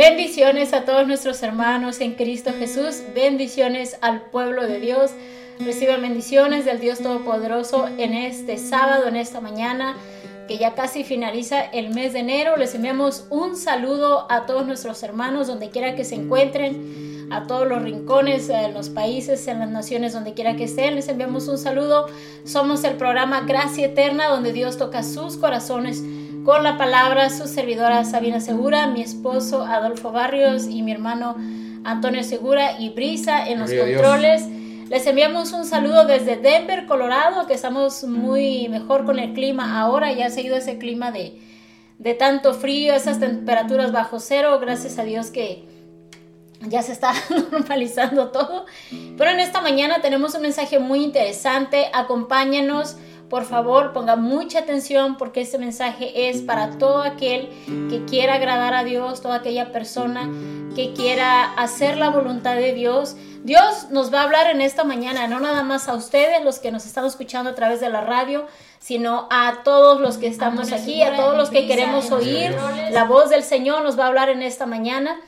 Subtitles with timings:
[0.00, 3.02] Bendiciones a todos nuestros hermanos en Cristo Jesús.
[3.14, 5.10] Bendiciones al pueblo de Dios.
[5.58, 9.98] Reciban bendiciones del Dios Todopoderoso en este sábado, en esta mañana,
[10.48, 12.56] que ya casi finaliza el mes de enero.
[12.56, 17.68] Les enviamos un saludo a todos nuestros hermanos, donde quiera que se encuentren, a todos
[17.68, 20.94] los rincones, en los países, en las naciones, donde quiera que estén.
[20.94, 22.06] Les enviamos un saludo.
[22.44, 26.02] Somos el programa Gracia Eterna, donde Dios toca sus corazones
[26.44, 31.36] con la palabra su servidora Sabina Segura, mi esposo Adolfo Barrios y mi hermano
[31.84, 34.46] Antonio Segura y Brisa en los controles.
[34.88, 40.12] Les enviamos un saludo desde Denver, Colorado, que estamos muy mejor con el clima ahora,
[40.12, 41.40] ya ha seguido ese clima de,
[41.98, 45.64] de tanto frío, esas temperaturas bajo cero, gracias a Dios que
[46.60, 47.12] ya se está
[47.52, 48.64] normalizando todo.
[49.16, 52.96] Pero en esta mañana tenemos un mensaje muy interesante, acompáñanos
[53.30, 57.48] por favor, ponga mucha atención porque este mensaje es para todo aquel
[57.88, 60.28] que quiera agradar a Dios, toda aquella persona
[60.74, 63.14] que quiera hacer la voluntad de Dios.
[63.44, 66.72] Dios nos va a hablar en esta mañana, no nada más a ustedes, los que
[66.72, 68.46] nos están escuchando a través de la radio,
[68.80, 72.54] sino a todos los que estamos aquí, a todos los que queremos oír
[72.90, 75.20] la voz del Señor, nos va a hablar en esta mañana.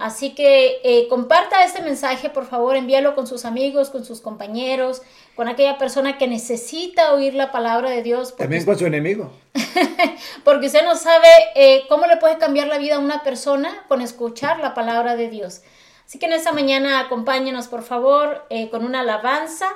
[0.00, 5.02] Así que eh, comparta este mensaje, por favor, envíalo con sus amigos, con sus compañeros,
[5.36, 8.34] con aquella persona que necesita oír la palabra de Dios.
[8.34, 9.30] También con su enemigo.
[10.44, 14.00] porque usted no sabe eh, cómo le puede cambiar la vida a una persona con
[14.00, 15.60] escuchar la palabra de Dios.
[16.06, 19.66] Así que en esta mañana acompáñenos, por favor, eh, con una alabanza.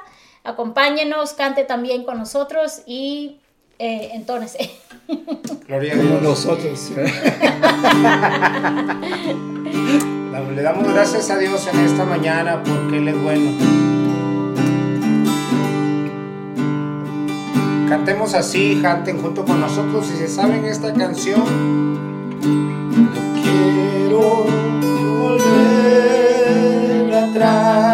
[0.42, 3.40] Acompáñenos, cante también con nosotros y
[3.78, 4.70] entonces.
[5.66, 6.22] Gloria a Dios.
[6.22, 6.92] Nosotros.
[10.34, 13.52] Le damos gracias a Dios en esta mañana porque Él es bueno.
[17.88, 21.44] Cantemos así, canten junto con nosotros si se saben esta canción.
[23.44, 24.46] quiero
[25.28, 27.93] volver atrás.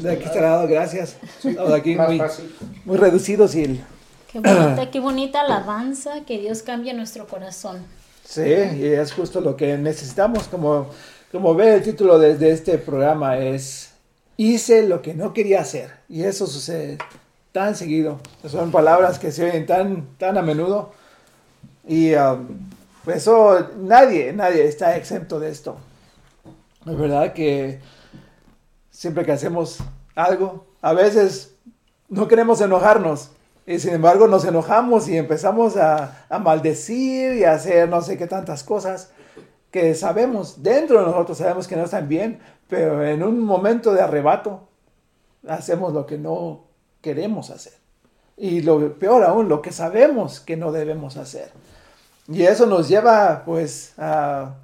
[0.00, 1.16] De aquí está lado, gracias.
[1.42, 2.22] Estamos aquí muy,
[2.84, 3.84] muy reducidos y el...
[4.30, 7.84] Qué bonita, qué bonita alabanza, que Dios cambie nuestro corazón.
[8.24, 10.90] Sí, y es justo lo que necesitamos, como,
[11.32, 13.90] como ve el título de, de este programa, es
[14.36, 15.90] hice lo que no quería hacer.
[16.08, 16.98] Y eso sucede
[17.52, 18.20] tan seguido.
[18.46, 20.92] Son palabras que se oyen tan, tan a menudo.
[21.86, 22.46] Y um,
[23.12, 25.76] eso nadie, nadie está exento de esto.
[26.86, 27.80] Es verdad que
[28.98, 29.78] siempre que hacemos
[30.16, 31.54] algo, a veces
[32.08, 33.30] no queremos enojarnos,
[33.64, 38.18] Y sin embargo nos enojamos y empezamos a, a maldecir y a hacer no sé
[38.18, 39.12] qué tantas cosas
[39.70, 44.00] que sabemos, dentro de nosotros sabemos que no están bien, pero en un momento de
[44.00, 44.66] arrebato
[45.46, 46.64] hacemos lo que no
[47.00, 47.74] queremos hacer.
[48.36, 51.52] Y lo peor aún, lo que sabemos que no debemos hacer.
[52.26, 54.56] Y eso nos lleva, pues, a,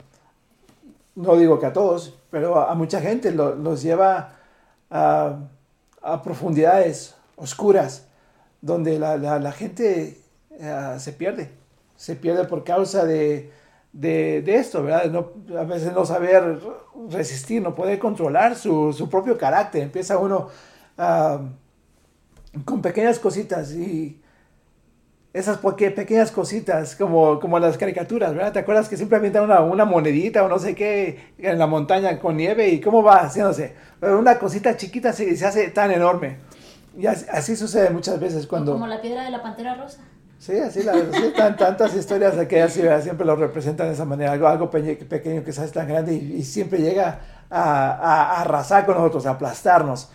[1.15, 4.37] no digo que a todos, pero a, mucha gente lo, nos lleva
[4.91, 5.39] a,
[6.23, 8.07] profundidades oscuras,
[8.61, 10.19] donde la, gente
[10.51, 11.51] uh, se pierde.
[11.97, 13.51] Se pierde por causa de,
[13.93, 15.25] de, esto, ¿verdad?
[15.59, 16.61] A veces no saber
[17.11, 19.83] resistir, no poder controlar su, su propio carácter.
[19.83, 20.49] Empieza uno
[20.99, 24.21] uh, con pequeñas cositas y
[25.35, 28.53] esas pequeñas cositas, como, como las caricaturas, ¿verdad?
[28.53, 32.21] ¿Te acuerdas que siempre avientan una, una monedita o no sé qué en la montaña
[32.21, 33.75] con nieve y cómo va haciéndose?
[33.99, 36.39] Pero una cosita chiquita se, se hace tan enorme.
[36.97, 38.75] Y así, así, sucede muchas veces cuando...
[38.75, 40.03] Como la piedra de la pantera rosa.
[40.39, 44.05] Sí, así, la, sí, tan, tantas historias de que así, siempre lo representan de esa
[44.05, 47.19] manera, algo, algo pe pequeño que se hace tan grande y, y siempre llega
[47.51, 50.11] a, a, a, arrasar con nosotros, a aplastarnos.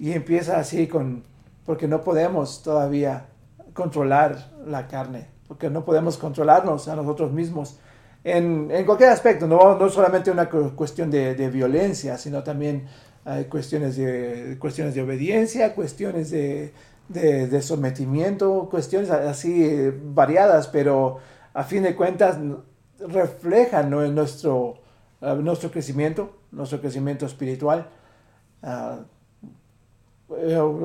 [0.00, 1.22] Y empieza así con,
[1.64, 3.26] porque no podemos todavía
[3.74, 7.78] controlar la carne, porque no podemos controlarnos a nosotros mismos
[8.24, 12.86] en, en cualquier aspecto, no, no solamente una cuestión de, violencia, sino también
[13.26, 16.72] hay cuestiones de, cuestiones de obediencia, cuestiones de,
[17.08, 21.18] de, sometimiento, cuestiones así variadas, pero
[21.52, 22.38] a fin de cuentas
[22.98, 24.76] reflejan nuestro,
[25.20, 27.90] uh, nuestro crecimiento, nuestro crecimiento espiritual.
[28.62, 29.04] Uh,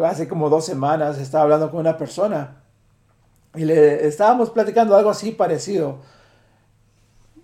[0.03, 2.63] hace como dos semanas estaba hablando con una persona
[3.55, 5.99] y le estábamos platicando algo así parecido.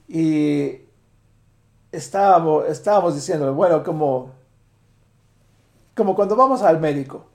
[0.07, 0.81] Y
[1.91, 4.31] estábamos, estábamos diciendo, bueno, como,
[5.95, 7.25] como cuando vamos al médico.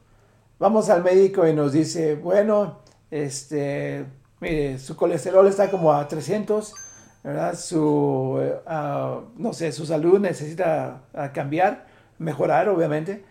[0.58, 2.78] Vamos al médico y nos dice, bueno,
[3.10, 4.04] este,
[4.40, 6.74] mire, su colesterol está como a 300,
[7.24, 7.54] ¿verdad?
[7.56, 11.02] Su, uh, no sé, su salud necesita
[11.32, 11.86] cambiar,
[12.18, 13.24] mejorar, obviamente.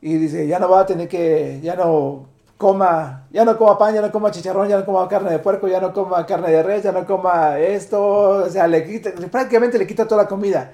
[0.00, 3.94] Y dice, ya no va a tener que, ya no coma, ya no coma pan,
[3.94, 6.62] ya no coma chicharrón, ya no coma carne de puerco, ya no coma carne de
[6.62, 8.02] res, ya no coma esto,
[8.44, 10.72] o sea, le quita, prácticamente le quita toda la comida.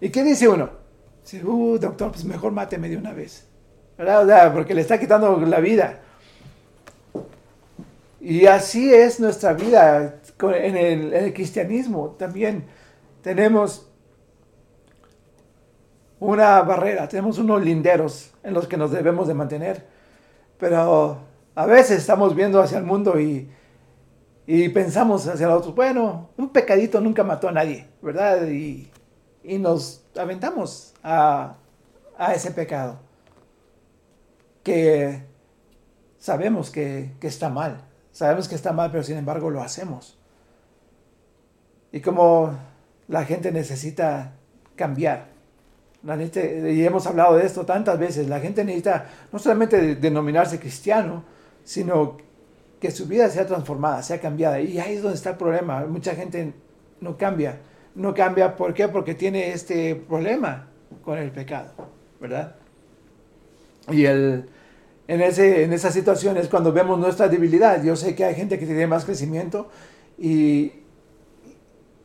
[0.00, 0.70] ¿Y qué dice uno?
[1.22, 3.46] Dice, uh, doctor, pues mejor máteme de una vez,
[3.98, 4.22] ¿verdad?
[4.22, 6.00] O sea, porque le está quitando la vida.
[8.20, 12.16] Y así es nuestra vida en el, en el cristianismo.
[12.18, 12.64] También
[13.22, 13.90] tenemos
[16.20, 19.93] una barrera, tenemos unos linderos en los que nos debemos de mantener
[20.58, 21.18] pero
[21.54, 23.50] a veces estamos viendo hacia el mundo y,
[24.46, 28.46] y pensamos hacia los otros, bueno, un pecadito nunca mató a nadie, ¿verdad?
[28.48, 28.90] Y,
[29.42, 31.56] y nos aventamos a,
[32.18, 32.98] a, ese pecado
[34.62, 35.22] que
[36.18, 40.18] sabemos que, que está mal, sabemos que está mal, pero sin embargo lo hacemos.
[41.92, 42.58] Y como
[43.06, 44.32] la gente necesita
[44.74, 45.33] cambiar,
[46.04, 50.58] la gente, y hemos hablado de esto tantas veces, la gente necesita no solamente denominarse
[50.58, 51.24] cristiano,
[51.64, 52.18] sino
[52.78, 54.60] que su vida sea transformada, sea cambiada.
[54.60, 55.86] Y ahí es donde está el problema.
[55.86, 56.52] Mucha gente
[57.00, 57.60] no cambia.
[57.94, 58.88] No cambia, ¿por qué?
[58.88, 60.68] Porque tiene este problema
[61.02, 61.72] con el pecado,
[62.20, 62.56] ¿verdad?
[63.90, 64.48] Y el,
[65.08, 67.82] en, ese, en esa situación es cuando vemos nuestra debilidad.
[67.82, 69.70] Yo sé que hay gente que tiene más crecimiento
[70.18, 70.72] y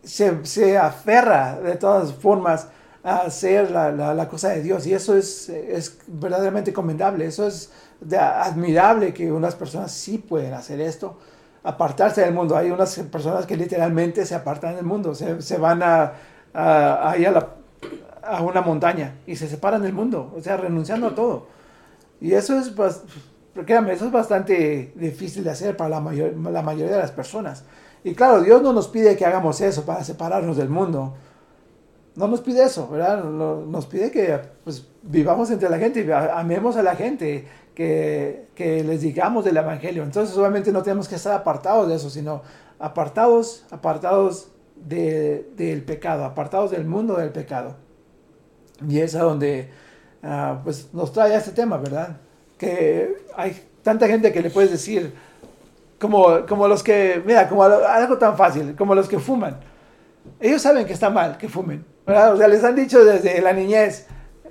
[0.04, 2.70] se, se aferra de todas formas
[3.04, 4.86] a hacer la, la, cosa de Dios.
[4.88, 7.26] Y eso es, es verdaderamente commendable.
[7.26, 7.72] Eso es
[8.18, 11.18] admirable que unas personas sí pueden hacer esto.
[11.64, 12.56] Apartarse del mundo.
[12.56, 15.16] Hay unas personas que literalmente se apartan del mundo.
[15.16, 16.14] Se, se van a,
[16.54, 17.16] a,
[18.24, 20.34] a una montaña y se separan del mundo.
[20.36, 21.48] O sea, renunciando a todo.
[22.22, 22.74] Y eso es,
[23.66, 27.64] créanme, eso es bastante difícil de hacer para la, mayor, la mayoría de las personas.
[28.04, 31.16] Y claro, Dios no nos pide que hagamos eso para separarnos del mundo
[32.20, 33.24] no nos pide eso, ¿verdad?
[33.24, 39.00] Nos pide que pues, vivamos entre la gente, amemos a la gente, que, que, les
[39.00, 40.04] digamos del Evangelio.
[40.04, 42.42] Entonces, obviamente no tenemos que estar apartados de eso, sino
[42.78, 47.78] apartados, apartados de, del pecado, apartados del mundo del pecado.
[48.86, 49.70] Y es a donde
[50.22, 52.18] uh, pues, nos trae este tema, ¿verdad?
[52.58, 55.14] Que hay tanta gente que le puedes decir,
[55.98, 59.58] como, como los que, mira, como algo tan fácil, como los que fuman.
[60.42, 64.08] Ellos saben que está mal que fumen, o sea, les han dicho desde la niñez,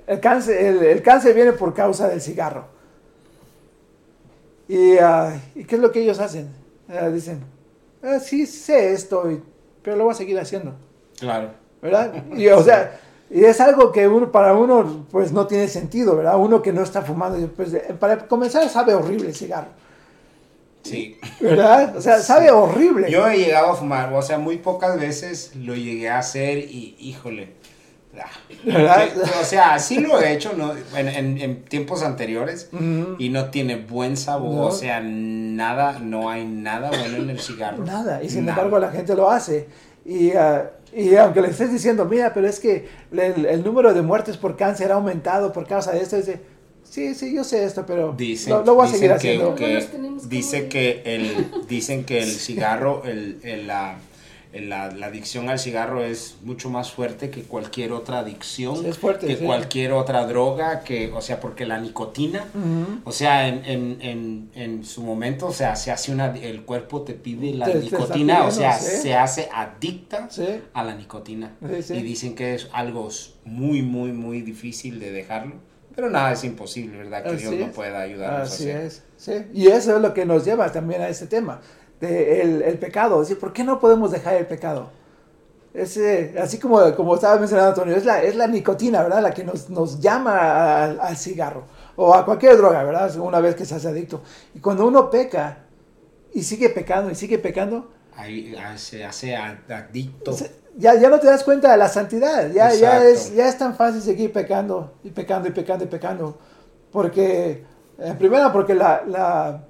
[0.07, 2.65] el cáncer, el, el cáncer viene por causa del cigarro.
[4.67, 6.47] Y, uh, ¿y qué es lo que ellos hacen?
[6.87, 7.43] Uh, dicen,
[8.03, 9.41] ah, sí sé esto, y,
[9.81, 10.73] pero lo voy a seguir haciendo.
[11.19, 11.49] Claro.
[11.81, 12.23] ¿Verdad?
[12.35, 16.37] Y, o sea, y es algo que uno, para uno pues no tiene sentido, ¿verdad?
[16.37, 19.69] Uno que no está fumando, pues, para comenzar sabe horrible el cigarro.
[20.83, 21.19] Sí.
[21.41, 21.95] ¿Verdad?
[21.97, 23.11] O sea, sabe horrible.
[23.11, 26.95] Yo he llegado a fumar, o sea, muy pocas veces lo llegué a hacer y,
[26.99, 27.53] híjole.
[28.17, 28.25] ah,
[28.65, 29.07] ¿Verdad?
[29.41, 30.73] o sea, sí lo he hecho ¿no?
[30.97, 33.15] en, en- en tiempos anteriores Ujú.
[33.19, 34.65] y no tiene buen sabor, No.
[34.67, 37.83] o sea, nada, no hay nada bueno en el cigarro.
[37.85, 38.57] Nada, y sin Nada.
[38.63, 39.67] embargo la gente lo hace.
[40.05, 44.01] Y, ah, y aunque le estés diciendo, mira, pero es que el, el número de
[44.01, 46.41] muertes por cáncer ha aumentado por causa de esto, dice,
[46.89, 49.55] sí, sí, yo sé esto, pero Dicen, lo, lo voy a dicen seguir que, haciendo.
[49.55, 49.87] que-
[50.21, 53.97] que dice que el, dicen que el cigarro, el, el- la,
[54.51, 58.87] el- la, la adicción al cigarro es mucho más fuerte que cualquier otra adicción, Sí,
[58.87, 59.45] es fuerte, que sí.
[59.45, 62.45] cualquier otra droga, que, o sea, porque la nicotina,
[63.03, 67.03] o sea, en, en, en, en su momento, o sea, se hace una, el cuerpo
[67.03, 68.97] te pide la Te- te está nicotina, o sea, sí.
[69.03, 70.47] se hace adicta Sí.
[70.73, 71.51] a la nicotina.
[71.75, 71.93] Sí, sí.
[71.93, 73.07] Y dicen que es algo
[73.45, 75.68] muy, muy, muy difícil de dejarlo.
[75.95, 77.23] Pero nada es imposible, ¿verdad?
[77.23, 77.59] Que Así Dios es.
[77.67, 79.45] no pueda ayudarnos Así a es, sí.
[79.53, 81.59] Y eso es lo que nos lleva también a este tema,
[81.99, 83.21] de el, el pecado.
[83.21, 84.91] Es decir, ¿por qué no podemos dejar el pecado?
[85.73, 89.21] Ese, así como, como estaba mencionando Antonio, es la, es la nicotina, ¿verdad?
[89.21, 91.63] La que nos, nos llama al, cigarro
[91.95, 93.15] o a cualquier droga, ¿verdad?
[93.17, 94.21] Una vez que se hace adicto.
[94.55, 95.59] Y cuando uno peca
[96.33, 100.33] y sigue pecando y sigue pecando, Ahí ah, se hace ad- adicto.
[100.33, 102.49] se- ya, ya no te das cuenta de la santidad.
[102.51, 106.37] Ya, ya, es, ya es tan fácil seguir pecando y pecando y pecando y pecando.
[106.91, 107.63] Porque,
[107.99, 109.63] en primera, porque la, la-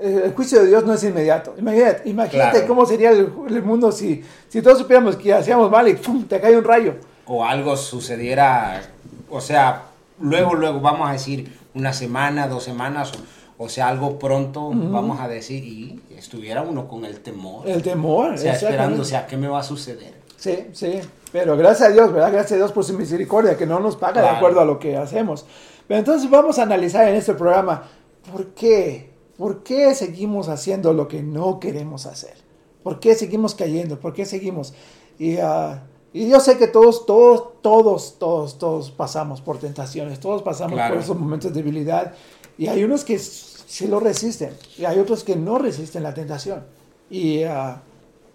[0.00, 1.54] el juicio de Dios no es inmediato.
[1.58, 2.66] Imagínate, imagínate Claro.
[2.68, 6.24] cómo sería el, el mundo si, si todos supiéramos que hacíamos mal y ¡pum!
[6.28, 6.94] te cae un rayo.
[7.26, 8.82] O algo sucediera,
[9.30, 9.84] o sea,
[10.20, 13.12] luego, luego vamos a decir una semana, dos semanas,
[13.58, 17.66] o, o sea, algo pronto, vamos a decir, y estuviera uno con el temor.
[17.66, 18.32] El temor.
[18.34, 20.12] o sea, esperando, o sea, ¿qué me va a suceder?
[20.36, 21.00] Sí, sí,
[21.32, 22.30] pero gracias a Dios, ¿verdad?
[22.32, 24.36] Gracias a Dios por su misericordia, que no nos paga de Claro.
[24.36, 25.46] acuerdo a lo que hacemos.
[25.88, 27.84] Pero entonces vamos a analizar en este programa
[28.32, 32.34] por qué, por qué seguimos haciendo lo que no queremos hacer.
[32.82, 33.98] ¿Por qué seguimos cayendo?
[33.98, 34.74] ¿Por qué seguimos?
[35.18, 40.42] Y, ah, y yo sé que todos, todos, todos, todos, todos pasamos por tentaciones, todos
[40.42, 40.94] pasamos Claro.
[40.94, 42.12] por esos momentos de debilidad.
[42.58, 46.64] Y hay unos que sí lo resisten y hay otros que no resisten la tentación.
[47.10, 47.80] Y, ah,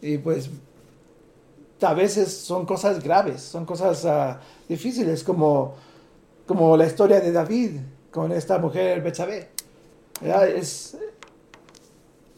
[0.01, 0.49] y pues
[1.81, 5.75] a veces son cosas graves, son cosas ah, difíciles, como,
[6.45, 7.79] como la historia de David
[8.11, 9.49] con esta mujer Betsabé.
[10.55, 10.97] Es,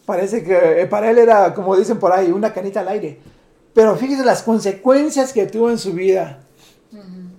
[0.06, 3.20] parece que eh, para él era, como dicen por ahí, una canita al aire.
[3.74, 6.40] Pero fíjese las consecuencias que tuvo en su vida.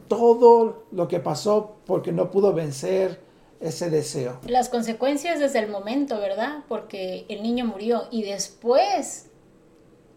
[0.09, 3.21] Todo lo que pasó porque no pudo vencer
[3.61, 4.39] ese deseo.
[4.47, 6.65] Las consecuencias desde el momento, ¿verdad?
[6.69, 9.27] Porque el niño murió y después,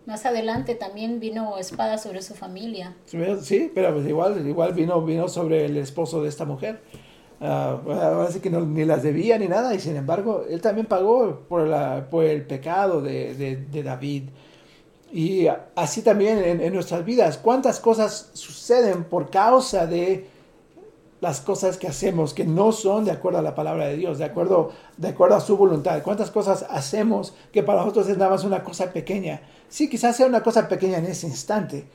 [0.08, 2.96] más adelante, también vino espada sobre su familia.
[3.42, 6.80] Sí, pero pues igual, igual vino, vino sobre el esposo de esta mujer.
[7.40, 10.88] Ah, ahora sí que no, ni las debía ni nada, y sin embargo, él también
[10.88, 14.24] pagó por, la, por el pecado de, de- de David.
[15.12, 20.26] Y así también en, en nuestras vidas, cuántas cosas suceden por causa de
[21.20, 24.26] las cosas que hacemos que no son de acuerdo a la palabra de Dios, de
[24.26, 26.02] acuerdo, de acuerdo a su voluntad.
[26.04, 29.42] Cuántas cosas hacemos que para nosotros es nada más una cosa pequeña.
[29.68, 31.88] Sí, quizás sea una cosa pequeña en ese instante,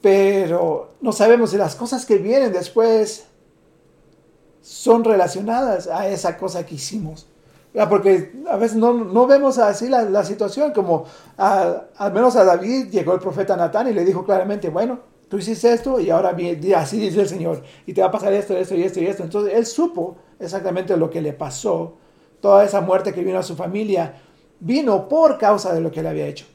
[0.00, 3.26] pero no sabemos si las cosas que vienen después
[4.62, 7.26] son relacionadas a esa cosa que hicimos.
[7.74, 7.90] ¿Verdad?
[7.90, 11.04] Porque a veces no, no vemos así la, la situación, como
[11.36, 15.72] al menos a David llegó el profeta Natán y le dijo claramente, bueno, tú hiciste
[15.72, 16.36] esto y ahora
[16.76, 19.22] así dice el Señor, y te va a pasar esto, esto y esto y esto.
[19.22, 21.94] Entonces él supo exactamente lo que le pasó,
[22.40, 24.14] toda esa muerte que vino a su familia,
[24.60, 26.46] vino por causa de lo que él había hecho.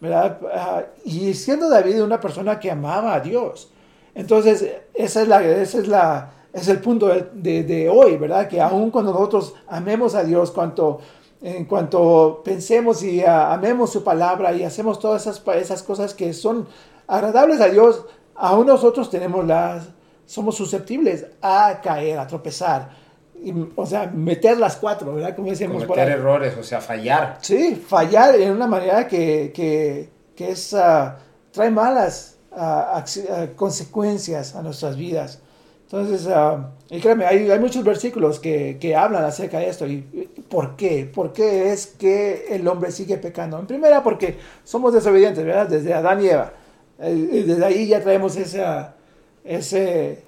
[0.00, 0.38] ¿verdad?
[0.54, 3.70] Ah, y siendo David una persona que amaba a Dios.
[4.14, 8.48] Entonces, esa es la, esa es la, es el punto de, de- de hoy, ¿verdad?
[8.48, 11.00] Que aun cuando nosotros amemos a Dios, cuanto,
[11.42, 16.32] en cuanto pensemos y ah, amemos su palabra y hacemos todas esas, esas cosas que
[16.32, 16.66] son
[17.10, 19.88] agradables a Dios, aún nosotros tenemos las,
[20.24, 22.90] somos susceptibles a caer, a tropezar.
[23.42, 25.34] Y, o sea, meter las cuatro, ¿verdad?
[25.34, 26.20] Como decíamos por Cometer ahí.
[26.20, 27.38] errores, o sea, fallar.
[27.40, 31.18] Sí, fallar en una manera que, que, que es, ah,
[31.50, 33.04] trae malas ah,
[33.56, 35.40] consecuencias a nuestras vidas.
[35.84, 39.86] Entonces, ah, y créeme, hay, hay muchos versículos que, que hablan acerca de esto.
[39.86, 41.10] ¿Y y por qué?
[41.12, 43.58] ¿Por qué es que el hombre sigue pecando?
[43.58, 45.66] En primera, porque somos desobedientes, ¿verdad?
[45.66, 46.52] Desde Adán y Eva.
[47.00, 48.94] Eh, desde ahí ya traemos esa,
[49.44, 50.22] ese,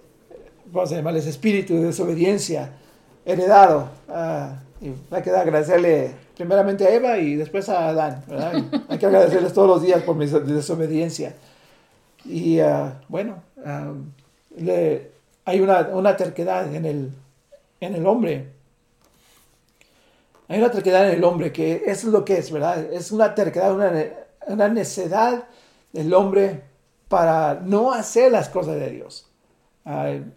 [0.66, 2.70] vamos a llamarle ese espíritu de desobediencia
[3.24, 3.88] heredado.
[4.08, 8.24] ah, y hay que agradecerle primeramente a Eva y después a Adán.
[8.26, 8.54] ¿verdad?
[8.88, 11.34] Hay que agradecerles todos los días por mi des- desobediencia.
[12.24, 13.92] Y ah, bueno, ah,
[14.56, 15.10] le-
[15.44, 17.10] hay una, una terquedad en el,
[17.80, 18.48] en el hombre.
[20.48, 22.92] Hay una terquedad en el hombre, que es lo que es, ¿verdad?
[22.92, 23.92] Es una terquedad, una,
[24.48, 25.44] una necedad
[25.92, 26.62] del hombre
[27.08, 29.28] para no hacer las cosas de Dios.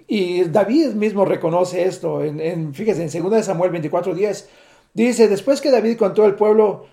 [0.08, 4.46] Y David mismo reconoce esto, en, en, fíjese, en 2 Samuel 24:10,
[4.94, 6.88] dice, después que David contó el pueblo,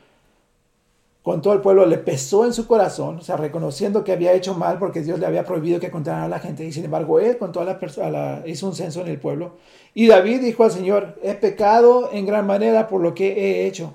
[1.23, 4.54] con todo el pueblo le pesó en su corazón, o sea, reconociendo que había hecho
[4.54, 7.38] mal porque Dios le había prohibido que contaran a la gente, y sin embargo él
[7.38, 9.57] contó a la, hizo un censo en el pueblo,
[9.95, 13.95] y David dijo al Señor, he pecado en gran manera por lo que he hecho.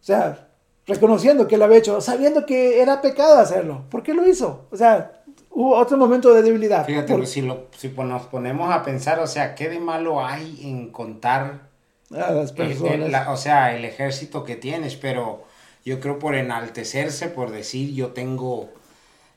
[0.00, 0.48] O sea,
[0.86, 3.82] reconociendo que lo había hecho, sabiendo que era pecado hacerlo.
[3.90, 4.66] ¿Por qué lo hizo?
[4.70, 6.84] O sea, hubo otro momento de debilidad.
[6.84, 10.60] Fíjate, pues, si, lo, si nos ponemos a pensar, o sea, ¿qué de malo hay
[10.62, 11.68] en contar
[12.10, 13.28] a las personas?
[13.28, 15.44] o sea, el ejército que tienes, pero
[15.84, 18.68] yo creo por enaltecerse, por decir yo tengo,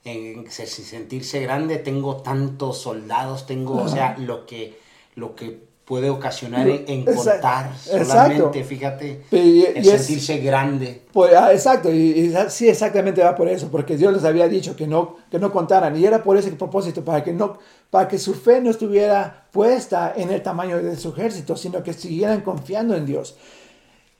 [0.03, 4.77] en sentirse grande, tengo tantos soldados, tengo, o sea, lo que,
[5.15, 11.03] lo que puede ocasionar en contar solamente, fíjate, el sentirse grande.
[11.13, 14.85] Pues, ah, exacto, y, sí, exactamente va por eso, porque Dios les había dicho que
[14.85, 17.57] no, que no contaran, y era por ese propósito, para que, no,
[17.89, 21.93] para que su fe no estuviera puesta en el tamaño de su ejército, sino que
[21.93, 23.37] siguieran confiando en Dios.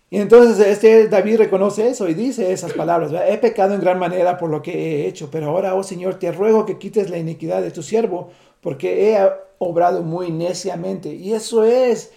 [0.10, 4.38] Y entonces este David reconoce eso y dice esas palabras, he pecado en gran manera
[4.38, 7.62] por lo que he hecho, pero ahora, oh Señor, te ruego que quites la iniquidad
[7.62, 8.30] de tu siervo,
[8.62, 11.14] porque he obrado muy neciamente.
[11.14, 12.14] Y eso es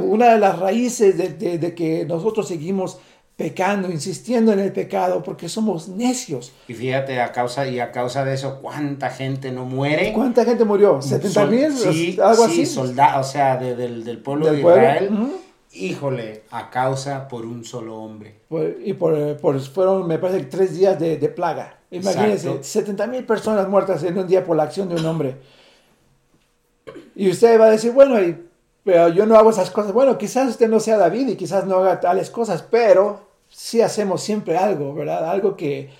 [0.00, 2.98] una de las raíces de, que nosotros seguimos
[3.36, 6.52] pecando, insistiendo en el pecado, porque somos necios.
[6.66, 10.12] Y fíjate, a causa, y a causa de eso, ¿cuánta gente no muere?
[10.12, 10.98] ¿Cuánta gente murió?
[10.98, 11.72] ¿70 mil?
[11.72, 15.10] Sí, algo sí, soldados, o sea, del, pueblo de Israel.
[15.74, 18.40] Híjole, a causa por un solo hombre.
[18.84, 21.78] y por, fueron, me parece, tres días de, plaga.
[21.90, 25.38] Imagínense, 70 mil personas muertas en un día por la acción de un hombre.
[27.14, 28.16] Y usted va a decir, bueno,
[28.84, 29.92] pero yo no hago esas cosas.
[29.92, 34.22] Bueno, quizás usted no sea David y quizás no haga tales cosas, pero sí hacemos
[34.22, 35.30] siempre algo, ¿verdad?
[35.30, 35.90] Algo que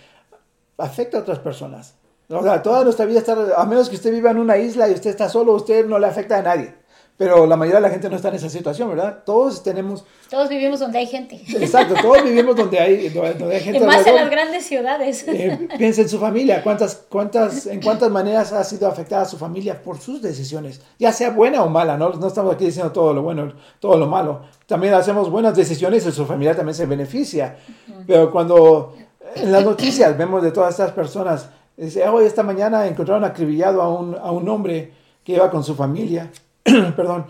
[0.78, 1.94] afecta a otras personas.
[2.28, 4.92] O sea, toda nuestra vida está, a menos que usted viva en una isla y
[4.92, 6.74] usted está solo, usted no le afecta a nadie.
[7.22, 9.22] Pero la mayoría de la gente no está en esa situación, ¿verdad?
[9.24, 10.04] Todos tenemos...
[10.28, 11.40] Todos vivimos donde hay gente.
[11.50, 13.78] Exacto, todos vivimos donde hay, donde hay gente.
[13.78, 15.24] Y más en las grandes ciudades.
[15.28, 19.80] Eh, piensa en su familia, ¿cuántas, cuántas, en cuántas maneras ha sido afectada su familia
[19.80, 22.10] por sus decisiones, ya sea buena o mala, ¿no?
[22.10, 24.40] No estamos aquí diciendo todo lo bueno, todo lo malo.
[24.66, 27.56] También hacemos buenas decisiones y su familia también se beneficia.
[28.04, 28.96] Pero cuando
[29.36, 33.94] en las noticias vemos de todas estas personas, dice, hoy esta mañana encontraron acribillado a
[33.94, 36.28] un, a un hombre que iba con su familia
[36.96, 37.26] perdón,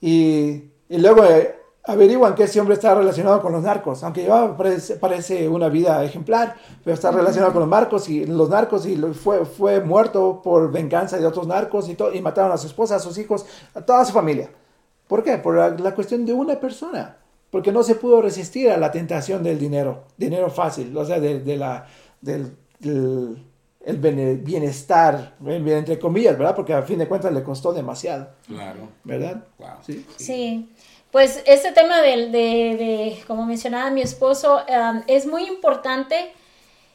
[0.00, 4.56] y, y luego eh, averiguan que ese hombre está relacionado con los narcos, aunque lleva,
[4.56, 9.44] parece, una vida ejemplar, pero está relacionado con los narcos y los narcos y fue,
[9.44, 13.18] fue muerto por venganza de otros narcos y, y mataron a su esposa, a sus
[13.18, 14.50] hijos, a toda su familia.
[15.08, 15.38] ¿Por qué?
[15.38, 17.16] Por la, cuestión de una persona,
[17.50, 21.56] porque no se pudo resistir a la tentación del dinero, dinero fácil, o sea, de,
[21.56, 21.86] la,
[22.20, 22.56] del
[23.84, 23.96] el
[24.38, 26.54] bienestar, entre comillas, ¿verdad?
[26.54, 28.28] Porque a fin de cuentas le costó demasiado.
[28.46, 28.88] Claro.
[29.04, 29.44] ¿Verdad?
[29.86, 30.06] Sí.
[30.16, 30.70] sí.
[31.10, 36.32] Pues este tema de, de, como mencionaba mi esposo, um, es muy importante.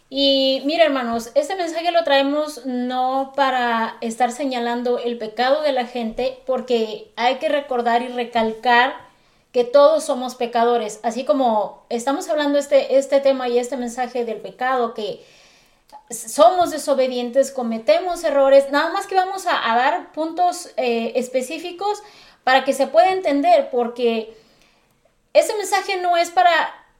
[0.10, 5.86] Y mira, hermanos, este mensaje lo traemos no para estar señalando el pecado de la
[5.86, 8.93] gente, porque hay que recordar y recalcar
[9.52, 11.00] que todos somos pecadores.
[11.04, 15.26] Así como estamos hablando este, este tema y este mensaje del pecado, que
[16.10, 22.01] somos desobedientes, cometemos errores, nada más que vamos a, dar puntos eh, específicos
[22.43, 24.38] para que se pueda entender, porque
[25.34, 26.51] ese mensaje no es para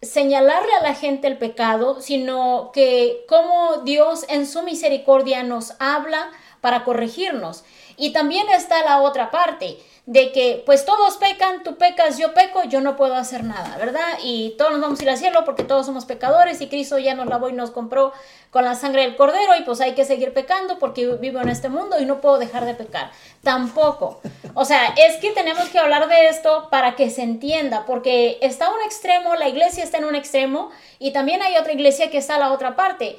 [0.02, 6.32] señalarle a la gente el pecado, sino que como Dios en su misericordia nos habla
[6.62, 7.64] para corregirnos.
[7.98, 12.64] Y también está la otra parte de que pues todos pecan, tú pecas, yo peco,
[12.66, 14.20] yo no puedo hacer nada, ¿verdad?
[14.24, 17.16] Y todos nos vamos a ir al cielo porque todos somos pecadores y Cristo ya
[17.16, 18.14] nos lavó y nos compró
[18.52, 21.70] con la sangre del cordero y pues hay que seguir pecando porque vivo en este
[21.70, 23.12] mundo y no puedo dejar de pecar.
[23.44, 24.22] Tampoco.
[24.54, 28.70] O sea, es que tenemos que hablar de esto para que se entienda, porque está
[28.70, 32.36] un extremo, la iglesia está en un extremo y también hay otra iglesia que está
[32.36, 33.18] a la otra parte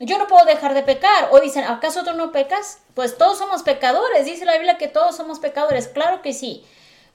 [0.00, 1.28] yo no puedo dejar de pecar.
[1.32, 2.80] O dicen, ¿acaso tú no pecas?
[2.94, 4.26] Pues todos somos pecadores.
[4.26, 5.88] Dice la Biblia que todos somos pecadores.
[5.88, 6.64] Claro que sí.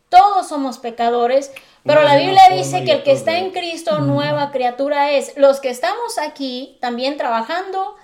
[0.09, 1.51] Todos somos pecadores.
[1.85, 5.35] Pero la Biblia dice que el que está en Cristo, nueva criatura es.
[5.37, 7.95] Los que estamos aquí también trabajando,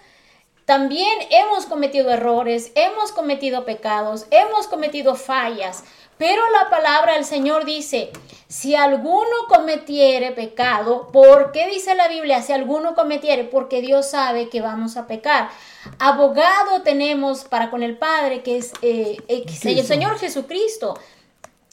[0.65, 5.83] también hemos cometido errores, hemos cometido pecados, hemos cometido fallas.
[6.19, 8.11] Pero la palabra del Señor dice,
[8.49, 12.41] si alguno cometiere pecado, ¿por qué dice la Biblia?
[12.41, 15.49] Si alguno cometiere, porque Dios sabe que vamos a pecar.
[15.97, 20.99] Abogado tenemos para con el Padre, que es eh, el Señor Jesucristo.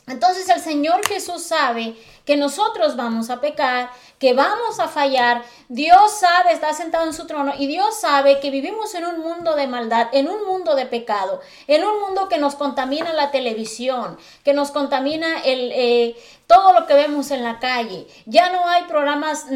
[0.06, 1.96] Entonces el Señor Jesús sabe
[2.26, 5.44] que nosotros vamos a pecar, que vamos a fallar.
[5.68, 9.54] Dios sabe, está sentado en su trono y Dios sabe que vivimos en un mundo
[9.54, 14.18] de maldad, en un mundo de pecado, en un mundo que nos contamina la televisión,
[14.44, 18.06] que nos contamina el, eh, todo lo que vemos en la calle.
[18.26, 19.46] Ya no hay programas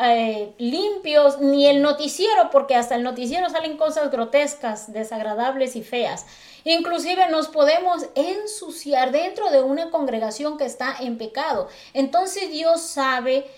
[0.00, 6.26] eh, limpios ni el noticiero, porque hasta el noticiero salen cosas grotescas, desagradables y feas.
[6.64, 11.68] Inclusive nos podemos ensuciar dentro de una congregación que está en pecado.
[11.94, 13.50] Entonces Dios sabe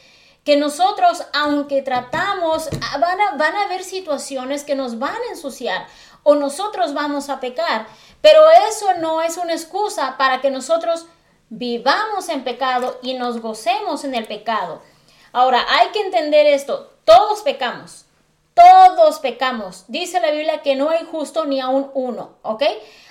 [0.45, 2.69] que nosotros, aunque tratamos,
[2.99, 5.87] van a, van a haber situaciones que nos van a ensuciar
[6.23, 7.87] o nosotros vamos a pecar.
[8.21, 11.07] Pero eso no es una excusa para que nosotros
[11.49, 14.83] vivamos en pecado y nos gocemos en el pecado.
[15.33, 18.07] Ahora, hay que entender esto, todos pecamos,
[18.55, 19.85] todos pecamos.
[19.89, 22.63] Dice la Biblia que no hay justo ni aún uno, ¿ok?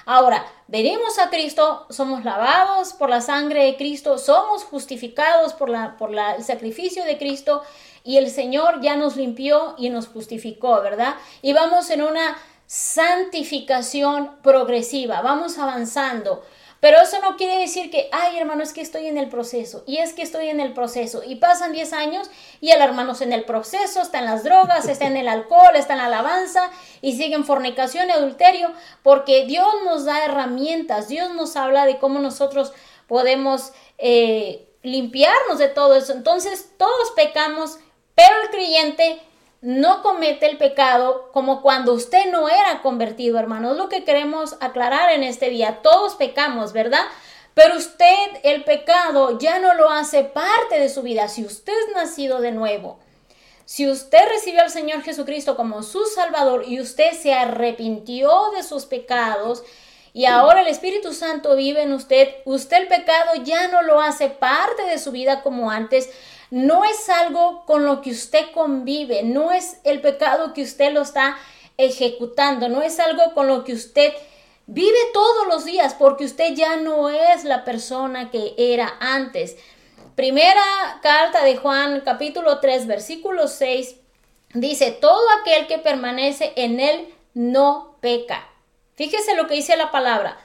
[0.05, 5.97] Ahora, venimos a Cristo, somos lavados por la sangre de Cristo, somos justificados por, la,
[5.97, 7.63] por el sacrificio de Cristo
[8.03, 11.15] y el Señor ya nos limpió y nos justificó, ¿verdad?
[11.41, 16.43] Y vamos en una santificación progresiva, vamos avanzando.
[16.79, 19.97] Pero eso no quiere decir que, ay hermano, es que estoy en el proceso, y
[19.97, 22.29] es que estoy en el proceso, y pasan 10 años
[22.61, 25.75] y el hermano está en el proceso, está en las drogas, está en el alcohol,
[25.75, 28.71] está en la alabanza, y sigue en fornicación y adulterio,
[29.03, 32.71] porque Dios nos da herramientas, Dios nos habla de cómo nosotros
[33.07, 36.13] podemos eh, limpiarnos de todo eso.
[36.13, 37.79] Entonces, todos pecamos,
[38.15, 39.19] pero el creyente
[39.61, 43.75] no comete el pecado como cuando usted no era convertido, hermanos.
[43.75, 45.79] Lo que queremos aclarar en este día.
[45.81, 47.05] Todos pecamos, ¿verdad?
[47.53, 51.27] Pero usted el pecado ya no lo hace parte de su vida.
[51.27, 52.99] Si usted es nacido de nuevo,
[53.65, 58.85] si usted recibió al Señor Jesucristo como su Salvador y usted se arrepintió de sus
[58.85, 59.63] pecados,
[60.11, 64.29] y ahora el Espíritu Santo vive en usted, usted el pecado ya no lo hace
[64.29, 66.09] parte de su vida como antes,
[66.51, 71.01] no es algo con lo que usted convive, no es el pecado que usted lo
[71.01, 71.37] está
[71.77, 74.13] ejecutando, no es algo con lo que usted
[74.65, 79.57] vive todos los días, porque usted ya no es la persona que era antes.
[80.15, 83.95] Primera carta de Juan capítulo 3 versículo 6
[84.53, 88.47] dice, todo aquel que permanece en él no peca.
[88.95, 90.37] Fíjese lo que dice la palabra,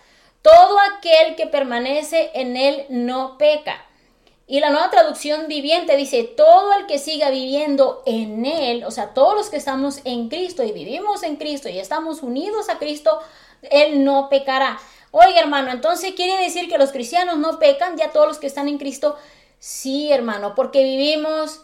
[0.42, 3.84] todo aquel que permanece en él no peca.
[4.46, 9.14] Y la nueva traducción viviente dice, todo el que siga viviendo en Él, o sea,
[9.14, 13.20] todos los que estamos en Cristo y vivimos en Cristo y estamos unidos a Cristo,
[13.62, 14.78] Él no pecará.
[15.12, 18.68] Oiga, hermano, entonces quiere decir que los cristianos no pecan, ya todos los que están
[18.68, 19.16] en Cristo,
[19.58, 21.62] sí, hermano, porque vivimos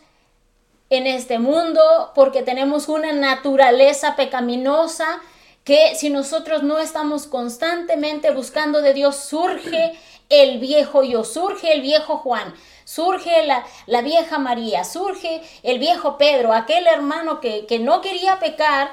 [0.88, 5.20] en este mundo, porque tenemos una naturaleza pecaminosa
[5.64, 9.98] que si nosotros no estamos constantemente buscando de Dios, surge
[10.30, 12.54] el viejo yo, surge el viejo Juan,
[12.94, 18.40] surge la, la vieja María, surge el viejo Pedro, aquel hermano que, que no quería
[18.40, 18.90] pecar,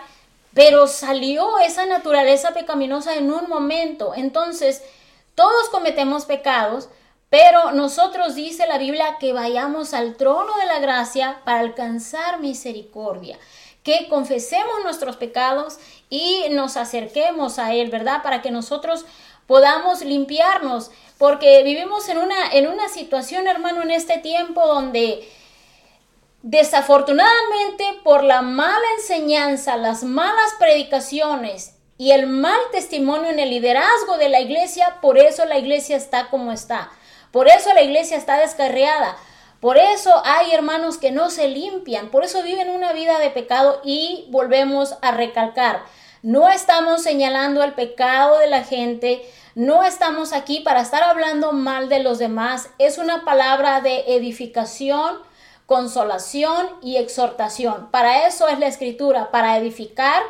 [0.53, 4.13] pero salió esa naturaleza pecaminosa en un momento.
[4.15, 4.83] Entonces,
[5.33, 6.89] todos cometemos pecados,
[7.31, 13.39] pero nosotros dice la Biblia que vayamos al trono de la gracia para alcanzar misericordia,
[13.81, 15.79] que confesemos nuestros pecados
[16.11, 18.21] y nos acerquemos a Él, ¿verdad?
[18.21, 19.05] Para que nosotros
[19.47, 25.27] podamos limpiarnos, porque vivimos en una, en una situación, hermano, en este tiempo donde
[26.43, 34.17] desafortunadamente por la mala enseñanza, las malas predicaciones y el mal testimonio en el liderazgo
[34.17, 36.91] de la iglesia, por eso la iglesia está como está.
[37.31, 39.17] Por eso la iglesia está descarriada.
[39.59, 42.09] Por eso hay hermanos que no se limpian.
[42.09, 45.83] Por eso viven una vida de pecado y volvemos a recalcar.
[46.23, 49.21] No estamos señalando el pecado de la gente,
[49.55, 52.69] no estamos aquí para estar hablando mal de los demás.
[52.79, 55.17] Es una palabra de edificación,
[55.65, 57.89] consolación y exhortación.
[57.91, 60.23] Para eso es la escritura, para edificar,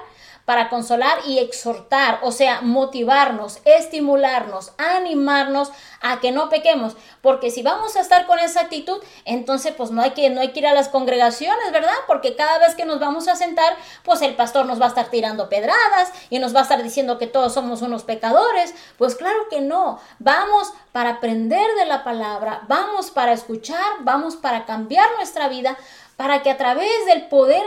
[0.47, 7.63] para consolar y exhortar, o sea, motivarnos, estimularnos, animarnos a que no pequemos, porque si
[7.63, 10.67] vamos a estar con esa actitud, entonces pues no hay que no hay que ir
[10.67, 11.91] a las congregaciones, ¿verdad?
[12.07, 15.09] Porque cada vez que nos vamos a sentar, pues el pastor nos va a estar
[15.09, 19.49] tirando pedradas y nos va a estar diciendo que todos somos unos pecadores, pues claro
[19.49, 19.99] que no.
[20.19, 25.77] Vamos para aprender de la palabra, vamos para escuchar, vamos para cambiar nuestra vida,
[26.17, 27.61] para que a través del poder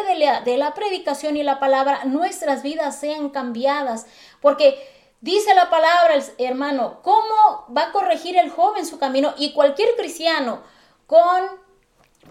[0.44, 4.06] de la, predicación y la palabra nuestras vidas sean cambidas.
[4.42, 4.76] Porque
[5.20, 9.34] dice la palabra, hermano, ¿cómo va a corregir el joven su camino?
[9.38, 10.62] Y cualquier cristiano
[11.06, 11.60] con